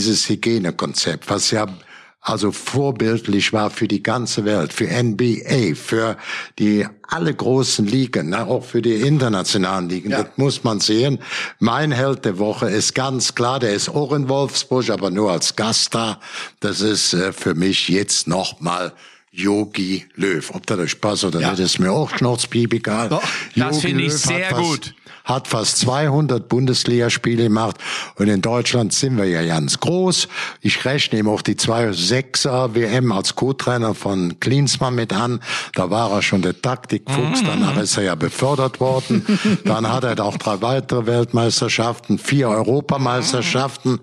[0.00, 1.66] dieses Hygienekonzept, was ja
[2.22, 6.16] also vorbildlich war für die ganze Welt, für NBA, für
[6.58, 10.10] die alle großen Ligen, ne, auch für die internationalen Ligen.
[10.10, 10.22] Ja.
[10.22, 11.18] Das muss man sehen.
[11.58, 15.54] Mein Held der Woche ist ganz klar, der ist auch in Wolfsburg, aber nur als
[15.56, 16.18] Gast da.
[16.60, 18.92] Das ist äh, für mich jetzt nochmal
[19.32, 20.50] Yogi Löw.
[20.54, 21.50] Ob der euch Spaß oder Ja.
[21.50, 23.10] nicht, ist mir auch schnurzpiep egal.
[23.10, 23.22] Doch,
[23.54, 24.94] das finde ich sehr gut.
[25.30, 27.76] Hat fast 200 Bundesligaspiele gemacht
[28.16, 30.28] und in Deutschland sind wir ja ganz groß.
[30.60, 35.40] Ich rechne ihm auch die 2-6er WM als Co-Trainer von Klinsmann mit an.
[35.74, 39.24] Da war er schon der Taktikfuchs, danach ist er ja befördert worden.
[39.64, 44.00] Dann hat er auch drei weitere Weltmeisterschaften, vier Europameisterschaften.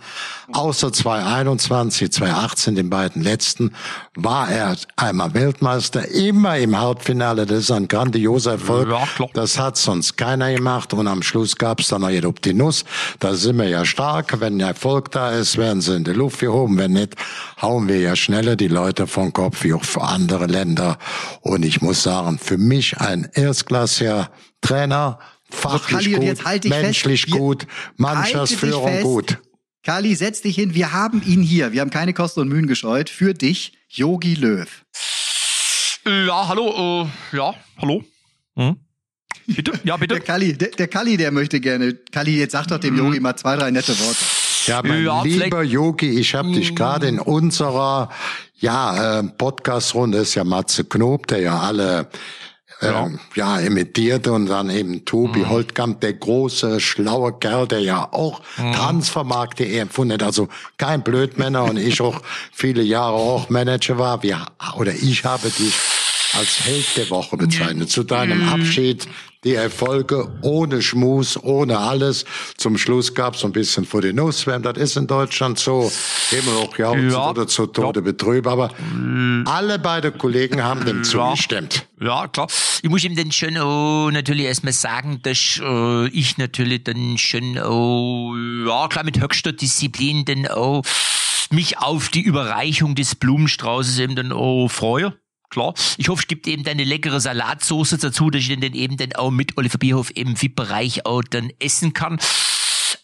[0.54, 3.74] Außer 2021, 2018, den beiden letzten,
[4.16, 7.46] war er einmal Weltmeister, immer im Halbfinale.
[7.46, 8.88] Das ist ein grandioser Erfolg.
[9.34, 12.86] Das hat sonst keiner gemacht und am Schluss gab's dann noch jeder auf die Nuss.
[13.20, 14.40] Da sind wir ja stark.
[14.40, 16.78] Wenn der Erfolg da ist, werden sie in die Luft gehoben.
[16.78, 17.16] Wenn nicht,
[17.62, 20.98] hauen wir ja schneller die Leute vom Kopf wie auch für andere Länder.
[21.42, 24.30] Und ich muss sagen, für mich ein erstklassiger
[24.62, 26.82] Trainer, fachlich Kalli, und gut, halt fest.
[26.82, 29.04] menschlich Wir- gut, Mannschaftsführung fest.
[29.04, 29.38] gut.
[29.84, 30.74] Kali, setz dich hin.
[30.74, 31.72] Wir haben ihn hier.
[31.72, 33.10] Wir haben keine Kosten und Mühen gescheut.
[33.10, 34.68] Für dich, Yogi Löw.
[36.06, 38.04] Ja, hallo, äh, ja, hallo.
[38.56, 38.78] Hm?
[39.48, 39.72] Bitte?
[39.84, 40.16] Ja, bitte.
[40.16, 41.94] Der Kali, der, der Kali, der möchte gerne.
[42.12, 44.20] Kali, jetzt sag doch dem Yogi mal zwei, drei nette Worte.
[44.66, 48.10] Ja, mein Ja, lieber Yogi, ich habe dich gerade in unserer
[48.60, 52.10] ja, äh, Podcast-Runde, ist ja Matze Knob, der ja alle
[52.82, 53.10] ja.
[53.36, 59.78] ja, imitierte und dann eben Tobi Holtkamp, der große, schlaue Kerl, der ja auch Transfermarkt.de
[59.78, 64.94] empfunden hat, also kein Blödmänner und ich auch viele Jahre auch Manager war, wir, oder
[64.94, 65.74] ich habe dich
[66.34, 67.90] als Held der Woche bezeichnet.
[67.90, 69.08] Zu deinem Abschied
[69.48, 72.26] die Erfolge ohne Schmus, ohne alles.
[72.58, 74.46] Zum Schluss gab's ein bisschen vor die Nuss.
[74.46, 75.90] Das ist in Deutschland so.
[76.32, 77.30] Immer auch ja, Ja.
[77.30, 78.46] oder zu Tode betrübt.
[78.46, 78.72] Aber
[79.46, 81.88] alle beide Kollegen haben dem zugestimmt.
[82.02, 82.48] Ja, klar.
[82.82, 87.58] Ich muss ihm dann schon auch natürlich erstmal sagen, dass äh, ich natürlich dann schon
[87.58, 88.36] auch,
[88.68, 90.84] ja, klar, mit höchster Disziplin dann auch
[91.52, 95.14] mich auf die Überreichung des Blumenstraußes eben dann auch freue.
[95.50, 95.74] Klar.
[95.98, 98.98] Ich hoffe, es gibt eben dann eine leckere Salatsoße dazu, dass ich den dann eben
[98.98, 102.20] dann auch mit Oliver Bierhoff im VIP-Bereich auch dann essen kann.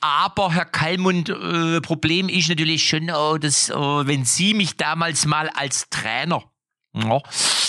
[0.02, 5.26] Aber Herr Kallmund, äh, Problem ist natürlich schon auch, dass äh, wenn Sie mich damals
[5.26, 6.44] mal als Trainer
[6.94, 7.22] ja,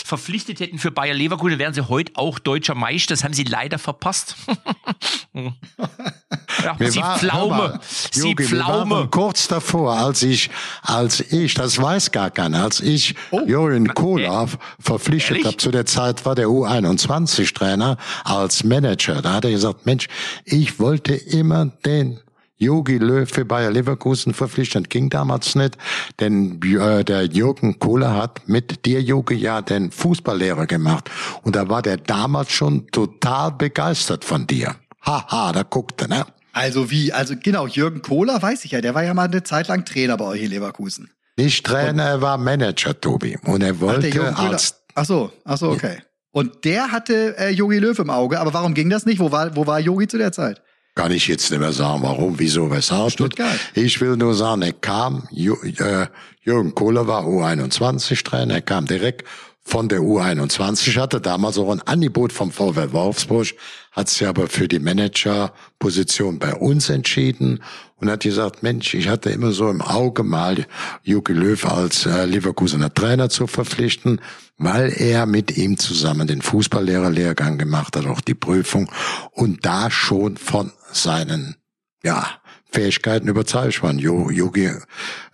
[0.04, 3.14] verpflichtet hätten für Bayer Leverkusen, wären sie heute auch deutscher Meister.
[3.14, 4.36] Das haben sie leider verpasst.
[5.34, 7.56] ja, sie war- Pflaume.
[7.56, 7.80] mal,
[8.12, 9.08] Sie Jogi, Pflaume.
[9.10, 10.50] kurz davor, als ich,
[10.82, 13.14] als ich, das weiß gar keiner, als ich
[13.46, 14.46] Jürgen Kohler
[14.78, 19.22] verpflichtet habe, zu der Zeit war der U21-Trainer als Manager.
[19.22, 20.08] Da hat er gesagt, Mensch,
[20.44, 22.20] ich wollte immer den
[22.64, 24.90] Jogi Löw für Bayer Leverkusen verpflichtet.
[24.90, 25.76] Ging damals nicht,
[26.20, 31.10] denn äh, der Jürgen Kohler hat mit dir, Jogi, ja den Fußballlehrer gemacht.
[31.42, 34.74] Und da war der damals schon total begeistert von dir.
[35.02, 36.26] Haha, da guckte, ne?
[36.52, 37.12] Also wie?
[37.12, 38.80] Also genau, Jürgen Kohler weiß ich ja.
[38.80, 41.10] Der war ja mal eine Zeit lang Trainer bei euch in Leverkusen.
[41.36, 43.36] Nicht Trainer, er war Manager, Tobi.
[43.44, 45.98] Und er wollte als Ach so, ach so, okay.
[46.30, 48.40] Und der hatte äh, Yogi Löw im Auge.
[48.40, 49.18] Aber warum ging das nicht?
[49.20, 50.62] Wo war, wo war Yogi zu der Zeit?
[50.94, 53.10] Kann ich jetzt nicht mehr sagen, warum, wieso, weshalb.
[53.10, 53.58] Stuttgart.
[53.74, 56.06] Ich will nur sagen, er kam, äh,
[56.42, 59.26] Jürgen Kohler war U21-Trainer, er kam direkt
[59.64, 63.48] von der U21 hatte, damals auch ein Angebot vom VW Wolfsburg,
[63.92, 67.62] hat sich aber für die Managerposition bei uns entschieden
[67.96, 70.66] und hat gesagt, Mensch, ich hatte immer so im Auge mal
[71.02, 74.20] Jogi Löw als äh, Leverkusener Trainer zu verpflichten,
[74.58, 78.90] weil er mit ihm zusammen den Fußballlehrerlehrgang gemacht hat, auch die Prüfung
[79.32, 81.56] und da schon von seinen
[82.04, 82.26] ja,
[82.74, 83.98] Fähigkeiten überzeugt waren.
[83.98, 84.70] Jogi,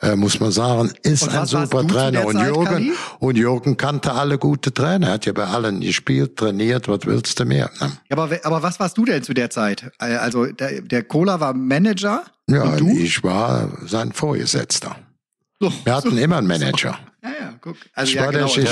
[0.03, 2.27] äh, muss man sagen, ist ein super Trainer.
[2.27, 2.93] Und Jürgen, Kali?
[3.19, 5.09] und Jürgen kannte alle gute Trainer.
[5.09, 7.71] Er hat ja bei allen gespielt, trainiert, was willst du mehr?
[7.81, 7.93] Ne?
[8.11, 9.91] Ja, aber, aber was warst du denn zu der Zeit?
[9.99, 14.97] Also der, der Kohler war Manager Ja, ich war sein Vorgesetzter.
[15.59, 16.17] So, Wir hatten so.
[16.17, 16.99] immer einen Manager.
[17.23, 17.77] Ja, ja, guck.
[17.95, 18.63] Also Ich ja, war genau, dir,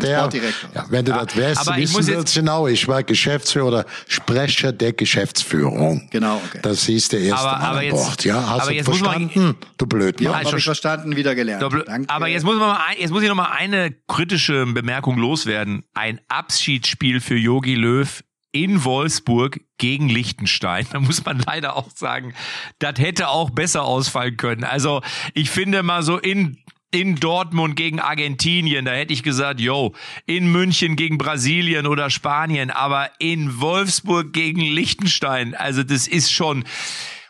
[0.00, 0.70] der, Sportdirektor.
[0.74, 4.72] ja, wenn du Ja, das wärst, aber wissen jetzt- genau, ich war Geschäftsführer oder Sprecher
[4.72, 6.08] der Geschäftsführung.
[6.10, 6.60] Genau, okay.
[6.62, 8.24] Das hieß der erste Aber- Mal aber an jetzt- Bord.
[8.24, 9.56] Ja, hast aber du jetzt muss man- verstanden?
[9.76, 11.62] du blöd ja, habe ich verstanden, wieder gelernt.
[11.62, 12.08] Doppel- Danke.
[12.12, 15.84] Aber jetzt muss man mal, ein, jetzt muss ich noch mal eine kritische Bemerkung loswerden.
[15.94, 20.86] Ein Abschiedsspiel für Yogi Löw in Wolfsburg gegen Liechtenstein.
[20.92, 22.34] Da muss man leider auch sagen,
[22.78, 24.64] das hätte auch besser ausfallen können.
[24.64, 25.02] Also
[25.34, 26.58] ich finde mal so in
[26.96, 29.92] in Dortmund gegen Argentinien, da hätte ich gesagt, yo,
[30.24, 36.64] in München gegen Brasilien oder Spanien, aber in Wolfsburg gegen Liechtenstein, also das ist schon,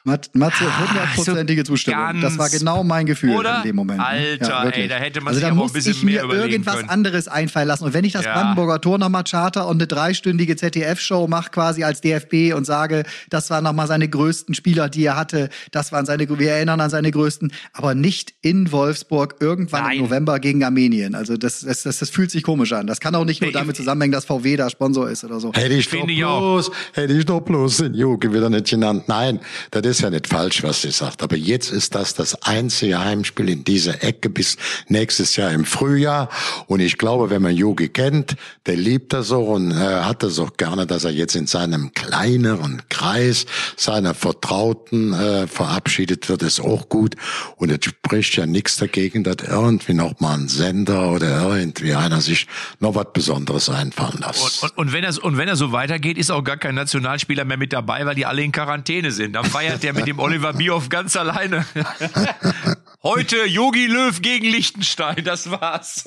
[0.07, 2.21] Mat- Matze, hundertprozentige so Zustimmung.
[2.21, 3.59] Das war genau mein Gefühl Oder?
[3.59, 3.99] in dem Moment.
[3.99, 4.07] ne?
[4.07, 4.85] Alter, wirklich.
[4.85, 6.89] ey, da hätte man also sich da aber ein bisschen ich mir mehr irgendwas können.
[6.89, 7.85] anderes einfallen lassen.
[7.85, 8.35] Und wenn ich das Ja.
[8.35, 13.51] Brandenburger Tor nochmal charter und eine dreistündige ZDF-Show mache quasi als DFB und sage, das
[13.51, 17.11] waren nochmal seine größten Spieler, die er hatte, das waren seine, wir erinnern an seine
[17.11, 19.97] größten, aber nicht in Wolfsburg irgendwann Nein.
[19.99, 21.17] im November gegen Armenien.
[21.17, 22.87] Also das, das, das, das fühlt sich komisch an.
[22.87, 25.53] Das kann auch nicht nur damit zusammenhängen, dass VW da Sponsor ist oder so.
[25.53, 29.05] Hätte ich doch bloß, hätte ich doch bloß den Jogi wieder nicht genannt.
[29.09, 29.41] Nein,
[29.73, 31.23] das ist ja nicht falsch, was sie sagt.
[31.23, 34.57] Aber jetzt ist das das einzige Heimspiel in dieser Ecke bis
[34.89, 36.29] nächstes Jahr im Frühjahr.
[36.67, 40.39] Und ich glaube, wenn man Jogi kennt, der liebt das so und äh, hat das
[40.39, 46.61] auch gerne, dass er jetzt in seinem kleineren Kreis seiner Vertrauten äh, verabschiedet wird, ist
[46.61, 47.15] auch gut.
[47.57, 52.21] Und es spricht ja nichts dagegen, dass irgendwie noch mal ein Sender oder irgendwie einer
[52.21, 52.47] sich
[52.81, 54.63] noch was Besonderes einfallen lässt.
[54.63, 57.45] Und, und, und, wenn er, und wenn er so weitergeht, ist auch gar kein Nationalspieler
[57.45, 59.35] mehr mit dabei, weil die alle in Quarantäne sind.
[59.35, 61.65] Dann feiert er mit dem Oliver Bierhoff ganz alleine.
[63.03, 66.05] Heute Yogi Löw gegen Liechtenstein, das war's.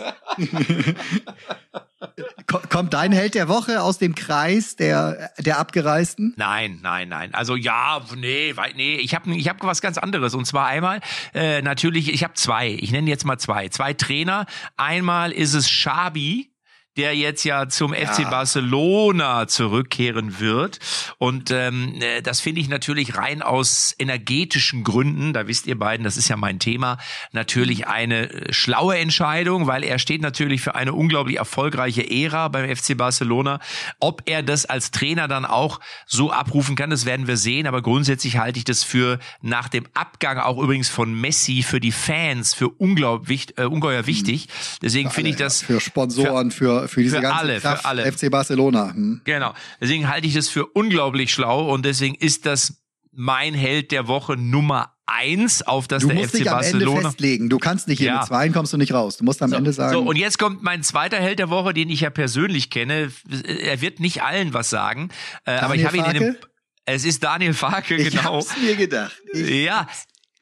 [2.47, 6.33] Ko- Kommt dein Held der Woche aus dem Kreis der, der Abgereisten?
[6.37, 7.33] Nein, nein, nein.
[7.33, 8.95] Also ja, nee, nee.
[8.95, 10.33] Ich habe ich hab was ganz anderes.
[10.33, 10.99] Und zwar einmal
[11.33, 12.69] äh, natürlich, ich habe zwei.
[12.69, 13.69] Ich nenne jetzt mal zwei.
[13.69, 14.45] Zwei Trainer.
[14.77, 16.48] Einmal ist es Schabi
[16.99, 20.79] der jetzt ja zum FC Barcelona zurückkehren wird.
[21.17, 26.03] Und ähm, äh, das finde ich natürlich rein aus energetischen Gründen, da wisst ihr beiden,
[26.03, 26.97] das ist ja mein Thema,
[27.31, 32.75] natürlich eine äh, schlaue Entscheidung, weil er steht natürlich für eine unglaublich erfolgreiche Ära beim
[32.75, 33.61] FC Barcelona.
[34.01, 37.65] Ob er das als Trainer dann auch so abrufen kann, das werden wir sehen.
[37.65, 41.93] Aber grundsätzlich halte ich das für nach dem Abgang auch übrigens von Messi für die
[41.93, 44.49] Fans für unglaublich, äh, ungeheuer wichtig.
[44.81, 48.11] Deswegen finde ich das Für Sponsoren, für, für diese für ganze alle, für Kraft alle.
[48.11, 48.93] FC Barcelona.
[48.93, 49.21] Hm.
[49.23, 49.53] Genau.
[49.81, 54.37] Deswegen halte ich das für unglaublich schlau und deswegen ist das mein Held der Woche
[54.37, 57.09] Nummer eins, auf das Du der musst FC dich am Ende Barcelona.
[57.09, 57.49] festlegen.
[57.49, 58.17] Du kannst nicht hier Ja.
[58.19, 59.17] mit zweien kommst du nicht raus.
[59.17, 59.93] Du musst am Ende sagen.
[59.93, 63.11] So, und jetzt kommt mein zweiter Held der Woche, den ich ja persönlich kenne.
[63.63, 65.09] Er wird nicht allen was sagen,
[65.45, 66.37] äh, aber ich Daniel habe ihn in dem,
[66.85, 68.35] es ist Daniel Farke, ich genau.
[68.35, 69.15] hab's mir gedacht.
[69.33, 69.87] Ich, Ja,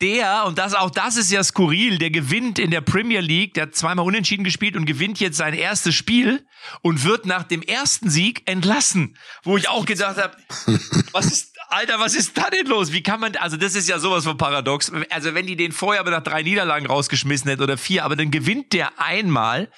[0.02, 3.64] der, und das auch das ist ja skurril, der gewinnt in der Premier League, der
[3.64, 6.46] hat zweimal unentschieden gespielt und gewinnt jetzt sein erstes Spiel
[6.82, 9.18] und wird nach dem ersten Sieg entlassen.
[9.44, 10.38] Wo ich auch gedacht habe,
[11.12, 12.92] was ist, Alter, was ist da denn los?
[12.94, 14.92] Wie kann man, also das ist ja sowas von paradox.
[15.10, 18.32] Also wenn die den vorher aber nach drei Niederlagen rausgeschmissen hätten oder vier, aber dann
[18.32, 19.70] gewinnt der einmal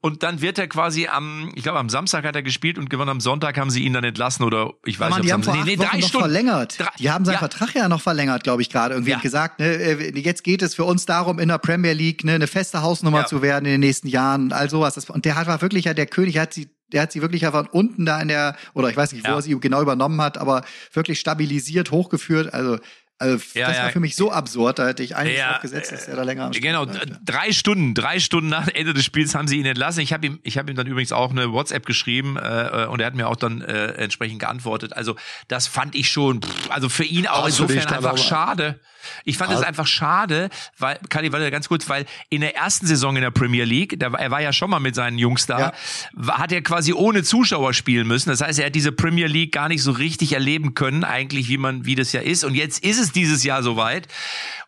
[0.00, 3.10] und dann wird er quasi am, ich glaube am Samstag hat er gespielt und gewonnen
[3.10, 5.42] am Sonntag haben sie ihn dann entlassen oder ich weiß Mann, nicht, die ob haben
[5.44, 6.24] sie vor nee, nee, drei noch Stunden.
[6.24, 6.80] verlängert.
[6.80, 7.38] Drei- die haben seinen ja.
[7.38, 8.94] Vertrag ja noch verlängert, glaube ich, gerade.
[8.94, 9.18] Irgendwie Ja.
[9.18, 12.46] gesagt, ne, äh, jetzt geht es für uns darum, in der Premier League ne, eine
[12.48, 13.26] feste Hausnummer Ja.
[13.26, 14.96] zu werden in den nächsten Jahren und all sowas.
[15.10, 17.66] Und der hat war wirklich ja der König, hat sie der hat sie wirklich von
[17.66, 19.36] unten da in der, oder ich weiß nicht, wo Ja.
[19.36, 22.52] er sie genau übernommen hat, aber wirklich stabilisiert, hochgeführt.
[22.54, 22.78] Also,
[23.18, 23.82] also Ja, das ja.
[23.84, 26.22] war für mich so absurd, da hätte ich eigentlich Ja, drauf gesetzt, dass er da
[26.22, 29.58] länger am Start Genau, bleibt, drei Stunden, drei Stunden nach Ende des Spiels haben sie
[29.58, 30.00] ihn entlassen.
[30.02, 33.00] Ich habe ihm, ich habe ihm dann übrigens auch eine WhatsApp geschrieben äh, äh, und
[33.00, 34.92] er hat mir auch dann äh, entsprechend geantwortet.
[34.92, 35.16] Also
[35.48, 38.80] das fand ich schon, pff, also für ihn auch dich insofern einfach aber- schade.
[39.24, 42.86] Ich fand es Hast- einfach schade, weil, Kali, warte ganz kurz, weil in der ersten
[42.86, 45.46] Saison in der Premier League, da, war- er war ja schon mal mit seinen Jungs
[45.46, 45.72] da,
[46.16, 46.38] Ja.
[46.38, 48.30] hat er quasi ohne Zuschauer spielen müssen.
[48.30, 51.58] Das heißt, er hat diese Premier League gar nicht so richtig erleben können, eigentlich, wie
[51.58, 52.44] man, wie das ja ist.
[52.44, 54.08] Und jetzt ist es dieses Jahr soweit.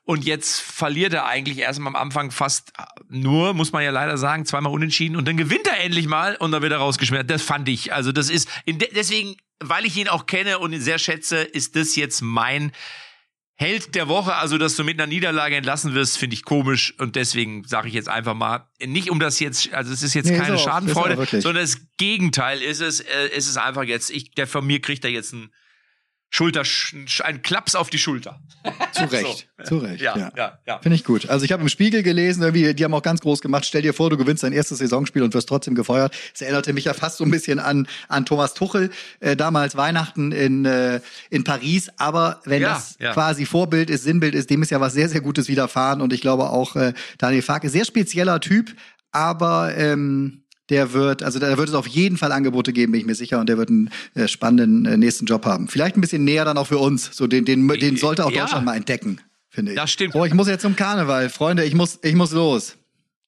[0.05, 2.73] Und jetzt verliert er eigentlich erstmal am Anfang fast
[3.11, 5.17] nur, muss man ja leider sagen, zweimal unentschieden.
[5.17, 7.27] Und dann gewinnt er endlich mal und dann wird er rausgeschmissen.
[7.27, 7.93] Das fand ich.
[7.93, 11.95] Also das ist, deswegen, weil ich ihn auch kenne und ihn sehr schätze, ist das
[11.95, 12.73] jetzt mein
[13.61, 16.95] Held der Woche, also dass du mit einer Niederlage entlassen wirst, finde ich komisch.
[16.99, 20.31] Und deswegen sage ich jetzt einfach mal, nicht um das jetzt, also es ist jetzt
[20.31, 24.31] nee, keine auch, Schadenfreude, sondern das Gegenteil ist es, äh, ist es einfach jetzt, ich,
[24.31, 25.51] der von mir kriegt er jetzt ein
[26.31, 26.63] Schulter,
[27.25, 28.41] ein Klaps auf die Schulter.
[28.93, 29.65] Zu Recht, so.
[29.65, 30.03] zu Recht.
[30.03, 30.59] Ja, ja, ja.
[30.67, 30.79] ja.
[30.79, 31.29] Finde ich gut.
[31.31, 33.95] Also ich habe im Spiegel gelesen, irgendwie, die haben auch ganz groß gemacht, stell dir
[33.95, 36.15] vor, du gewinnst dein erstes Saisonspiel und wirst trotzdem gefeuert.
[36.35, 40.33] Es erinnerte mich ja fast so ein bisschen an, an Thomas Tuchel, äh, damals Weihnachten
[40.33, 41.01] in, äh,
[41.31, 41.91] in Paris.
[41.97, 43.13] Aber wenn ja, das ja.
[43.13, 46.03] quasi Vorbild ist, Sinnbild ist, dem ist ja was sehr, sehr Gutes widerfahren.
[46.03, 48.75] Und ich glaube auch äh, Daniel Farke, sehr spezieller Typ,
[49.13, 53.07] aber ähm, der wird, also da wird es auf jeden Fall Angebote geben, bin ich
[53.07, 55.69] mir sicher, und der wird einen äh, spannenden äh, nächsten Job haben.
[55.69, 57.11] Vielleicht ein bisschen näher dann auch für uns.
[57.13, 58.43] So den, den, den sollte auch ja.
[58.43, 59.77] Deutschland mal entdecken, finde ich.
[59.77, 60.13] Das stimmt.
[60.13, 62.77] So, ich muss jetzt zum Karneval, Freunde, ich muss, ich muss los.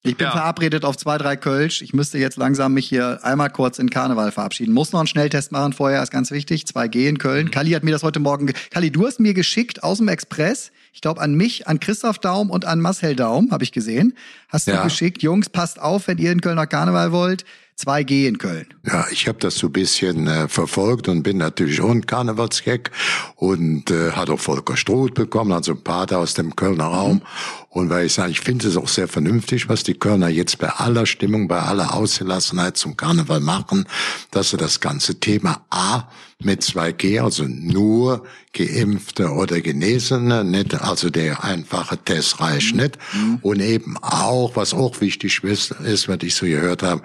[0.02, 0.32] Ich bin ja.
[0.32, 1.82] verabredet auf zwei, drei Kölsch.
[1.82, 4.72] Ich müsste jetzt langsam mich hier einmal kurz in Karneval verabschieden.
[4.72, 6.64] Muss noch einen Schnelltest machen vorher, ist ganz wichtig.
[6.64, 7.46] 2G in Köln.
[7.46, 7.50] Mhm.
[7.50, 8.50] Kali hat mir das heute Morgen.
[8.70, 10.72] Kali, du hast mir geschickt aus dem Express.
[10.94, 14.16] Ich glaube an mich, an Christoph Daum und an Marcel Daum, habe ich gesehen.
[14.48, 14.78] Hast ja.
[14.78, 15.22] du geschickt.
[15.22, 17.44] Jungs, passt auf, wenn ihr in Köln nach Karneval wollt.
[17.80, 18.66] 2G in Köln.
[18.86, 22.90] Ja, ich habe das so ein bisschen äh, verfolgt und bin natürlich auch ein Karnevalsgag
[23.36, 27.16] und äh, hat auch Volker Struth bekommen, also ein Pater aus dem Kölner Raum.
[27.16, 27.22] Mhm.
[27.70, 30.68] Und weil ich sage, ich finde es auch sehr vernünftig, was die Kölner jetzt bei
[30.68, 33.86] aller Stimmung, bei aller Ausgelassenheit zum Karneval machen,
[34.32, 36.08] dass sie das ganze Thema A
[36.42, 42.82] mit 2G, also nur Geimpfte oder Genesene, nicht, also der einfache Test reicht mhm.
[42.82, 42.98] nicht.
[43.12, 43.38] Mhm.
[43.42, 47.02] Und eben auch, was auch wichtig ist, ist, was ich so gehört habe,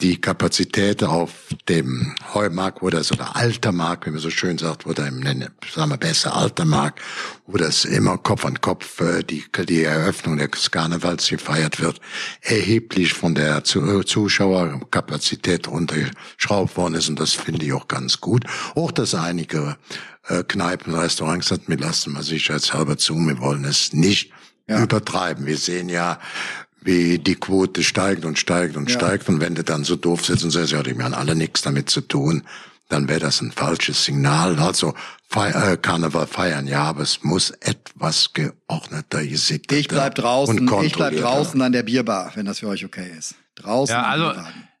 [0.00, 1.30] die Kapazität auf
[1.68, 5.52] dem Heumarkt oder so der alter Markt, wie man so schön sagt, oder im nenne,
[5.72, 7.00] sagen wir besser alter Markt,
[7.46, 12.00] wo das immer Kopf an Kopf äh, die, die Eröffnung des Karnevals gefeiert wird,
[12.40, 18.44] erheblich von der Zuschauerkapazität runtergeschraubt worden ist und das finde ich auch ganz gut.
[18.74, 19.76] Auch, dass einige
[20.28, 24.32] äh, Kneipen, Restaurants sagt, wir lassen mal sicherheitshalber zu, wir wollen es nicht
[24.70, 24.82] ja.
[24.82, 25.46] übertreiben.
[25.46, 26.18] Wir sehen ja,
[26.82, 28.96] wie die Quote steigt und steigt und ja.
[28.96, 29.28] steigt.
[29.28, 31.90] Und wenn du dann so doof sitzt und sagst, ja, die haben alle nichts damit
[31.90, 32.42] zu tun,
[32.88, 34.58] dann wäre das ein falsches Signal.
[34.58, 34.94] Also
[35.28, 40.92] Feier, äh, Karneval feiern, ja, aber es muss etwas geordneter, gesitteter Ich bleib draußen, ich
[40.92, 43.36] bleib draußen an der Bierbar, wenn das für euch okay ist.
[43.54, 43.94] Draußen.
[43.94, 44.32] Ja, also,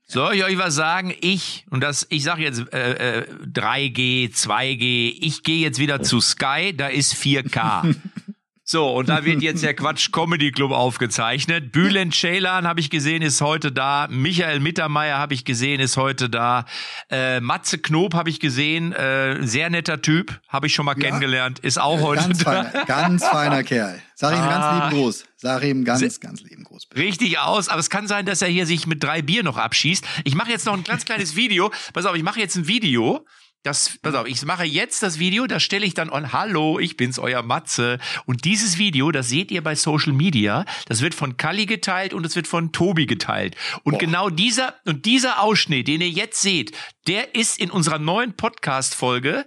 [0.08, 1.14] soll ich euch was sagen?
[1.20, 6.20] Ich, und das, ich sage jetzt äh, äh, 3G, 2G, ich gehe jetzt wieder zu
[6.20, 7.94] Sky, da ist 4K.
[8.70, 11.72] So, und da wird jetzt der Quatsch Comedy Club aufgezeichnet.
[11.72, 14.06] Bülent Ceylan habe ich gesehen, ist heute da.
[14.08, 16.66] Michael Mittermeier habe ich gesehen, ist heute da.
[17.10, 21.02] Äh, Matze Knob habe ich gesehen, äh, sehr netter Typ, habe ich schon mal ja.
[21.02, 22.62] kennengelernt, ist auch heute ganz da.
[22.62, 24.00] Feiner, ganz feiner Kerl.
[24.14, 24.48] Sag ihm ah.
[24.48, 25.24] ganz lieben Gruß.
[25.36, 26.86] Sag ihm ganz, ganz lieben Gruß.
[26.86, 27.02] Bitte.
[27.02, 30.04] Richtig aus, aber es kann sein, dass er hier sich mit drei Bier noch abschießt.
[30.22, 31.72] Ich mache jetzt noch ein ganz kleines Video.
[31.92, 33.26] Pass auf, ich mache jetzt ein Video
[33.62, 36.32] das, pass auf, ich mache jetzt das Video, das stelle ich dann on.
[36.32, 37.98] Hallo, ich bin's, euer Matze.
[38.24, 42.24] Und dieses Video, das seht ihr bei Social Media, das wird von Kalli geteilt und
[42.24, 43.56] es wird von Tobi geteilt.
[43.82, 43.98] Und Boah.
[43.98, 46.72] genau dieser, und dieser Ausschnitt, den ihr jetzt seht,
[47.06, 49.44] der ist in unserer neuen Podcast-Folge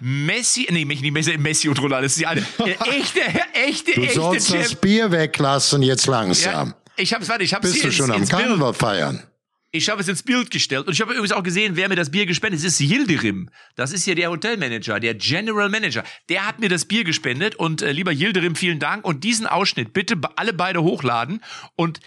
[0.00, 2.40] Messi, nee, nicht Messi, Messi und Ronaldo, das ist die eine.
[2.58, 3.20] Echte,
[3.54, 6.68] echte, du echte sollst Champ das Bier weglassen jetzt langsam.
[6.68, 9.22] Ja, ich hab's, warte, ich hab's Bist hier du schon ins, am Karneval feiern?
[9.70, 12.10] Ich habe es ins Bild gestellt und ich habe übrigens auch gesehen, wer mir das
[12.10, 12.66] Bier gespendet hat.
[12.66, 13.50] Es ist Yildirim.
[13.76, 16.04] Das ist ja der Hotelmanager, der General Manager.
[16.30, 19.04] Der hat mir das Bier gespendet und äh, lieber Yildirim, vielen Dank.
[19.04, 21.42] Und diesen Ausschnitt bitte alle beide hochladen
[21.76, 22.00] und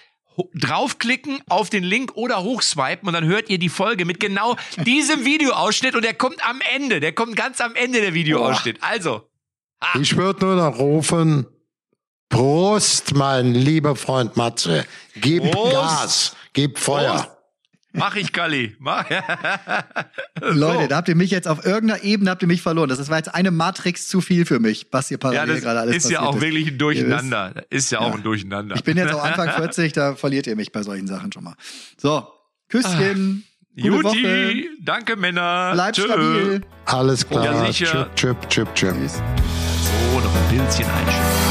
[0.56, 4.56] draufklicken auf den Link oder hochswipen und dann hört ihr die Folge mit genau
[4.86, 7.00] diesem Videoausschnitt und der kommt am Ende.
[7.00, 8.78] Der kommt ganz am Ende der Videoausschnitt.
[8.82, 9.28] Also.
[9.80, 10.00] Ah.
[10.00, 11.46] Ich würde nur noch rufen,
[12.30, 14.86] Prost, mein lieber Freund Matze.
[15.16, 15.74] Gib Prost.
[15.74, 17.18] Gas, gib Feuer.
[17.18, 17.41] Prost.
[17.94, 18.76] Mach ich, Kali.
[18.80, 19.06] Mach.
[20.42, 22.90] Leute, da habt ihr mich jetzt auf irgendeiner Ebene habt ihr mich verloren.
[22.90, 25.98] Das war jetzt eine Matrix zu viel für mich, was hier parallel ja, gerade alles
[25.98, 26.42] ist ja auch ist.
[26.42, 27.66] wirklich ein Durcheinander.
[27.70, 28.76] Ist ja, ja auch ein Durcheinander.
[28.76, 31.56] Ich bin jetzt auch Anfang 40, da verliert ihr mich bei solchen Sachen schon mal.
[31.98, 32.28] So,
[32.70, 33.44] Küsschen.
[33.46, 33.52] Ah.
[33.74, 34.64] Gute Juti, Woche.
[34.82, 35.72] danke Männer.
[35.74, 36.04] Bleibt Tschö.
[36.04, 36.62] stabil.
[36.86, 37.46] Alles klar.
[37.46, 38.10] Ja, sicher.
[38.16, 38.96] Chip, chip, chip, chip.
[39.10, 41.51] So, noch ein Bildchen einschicken.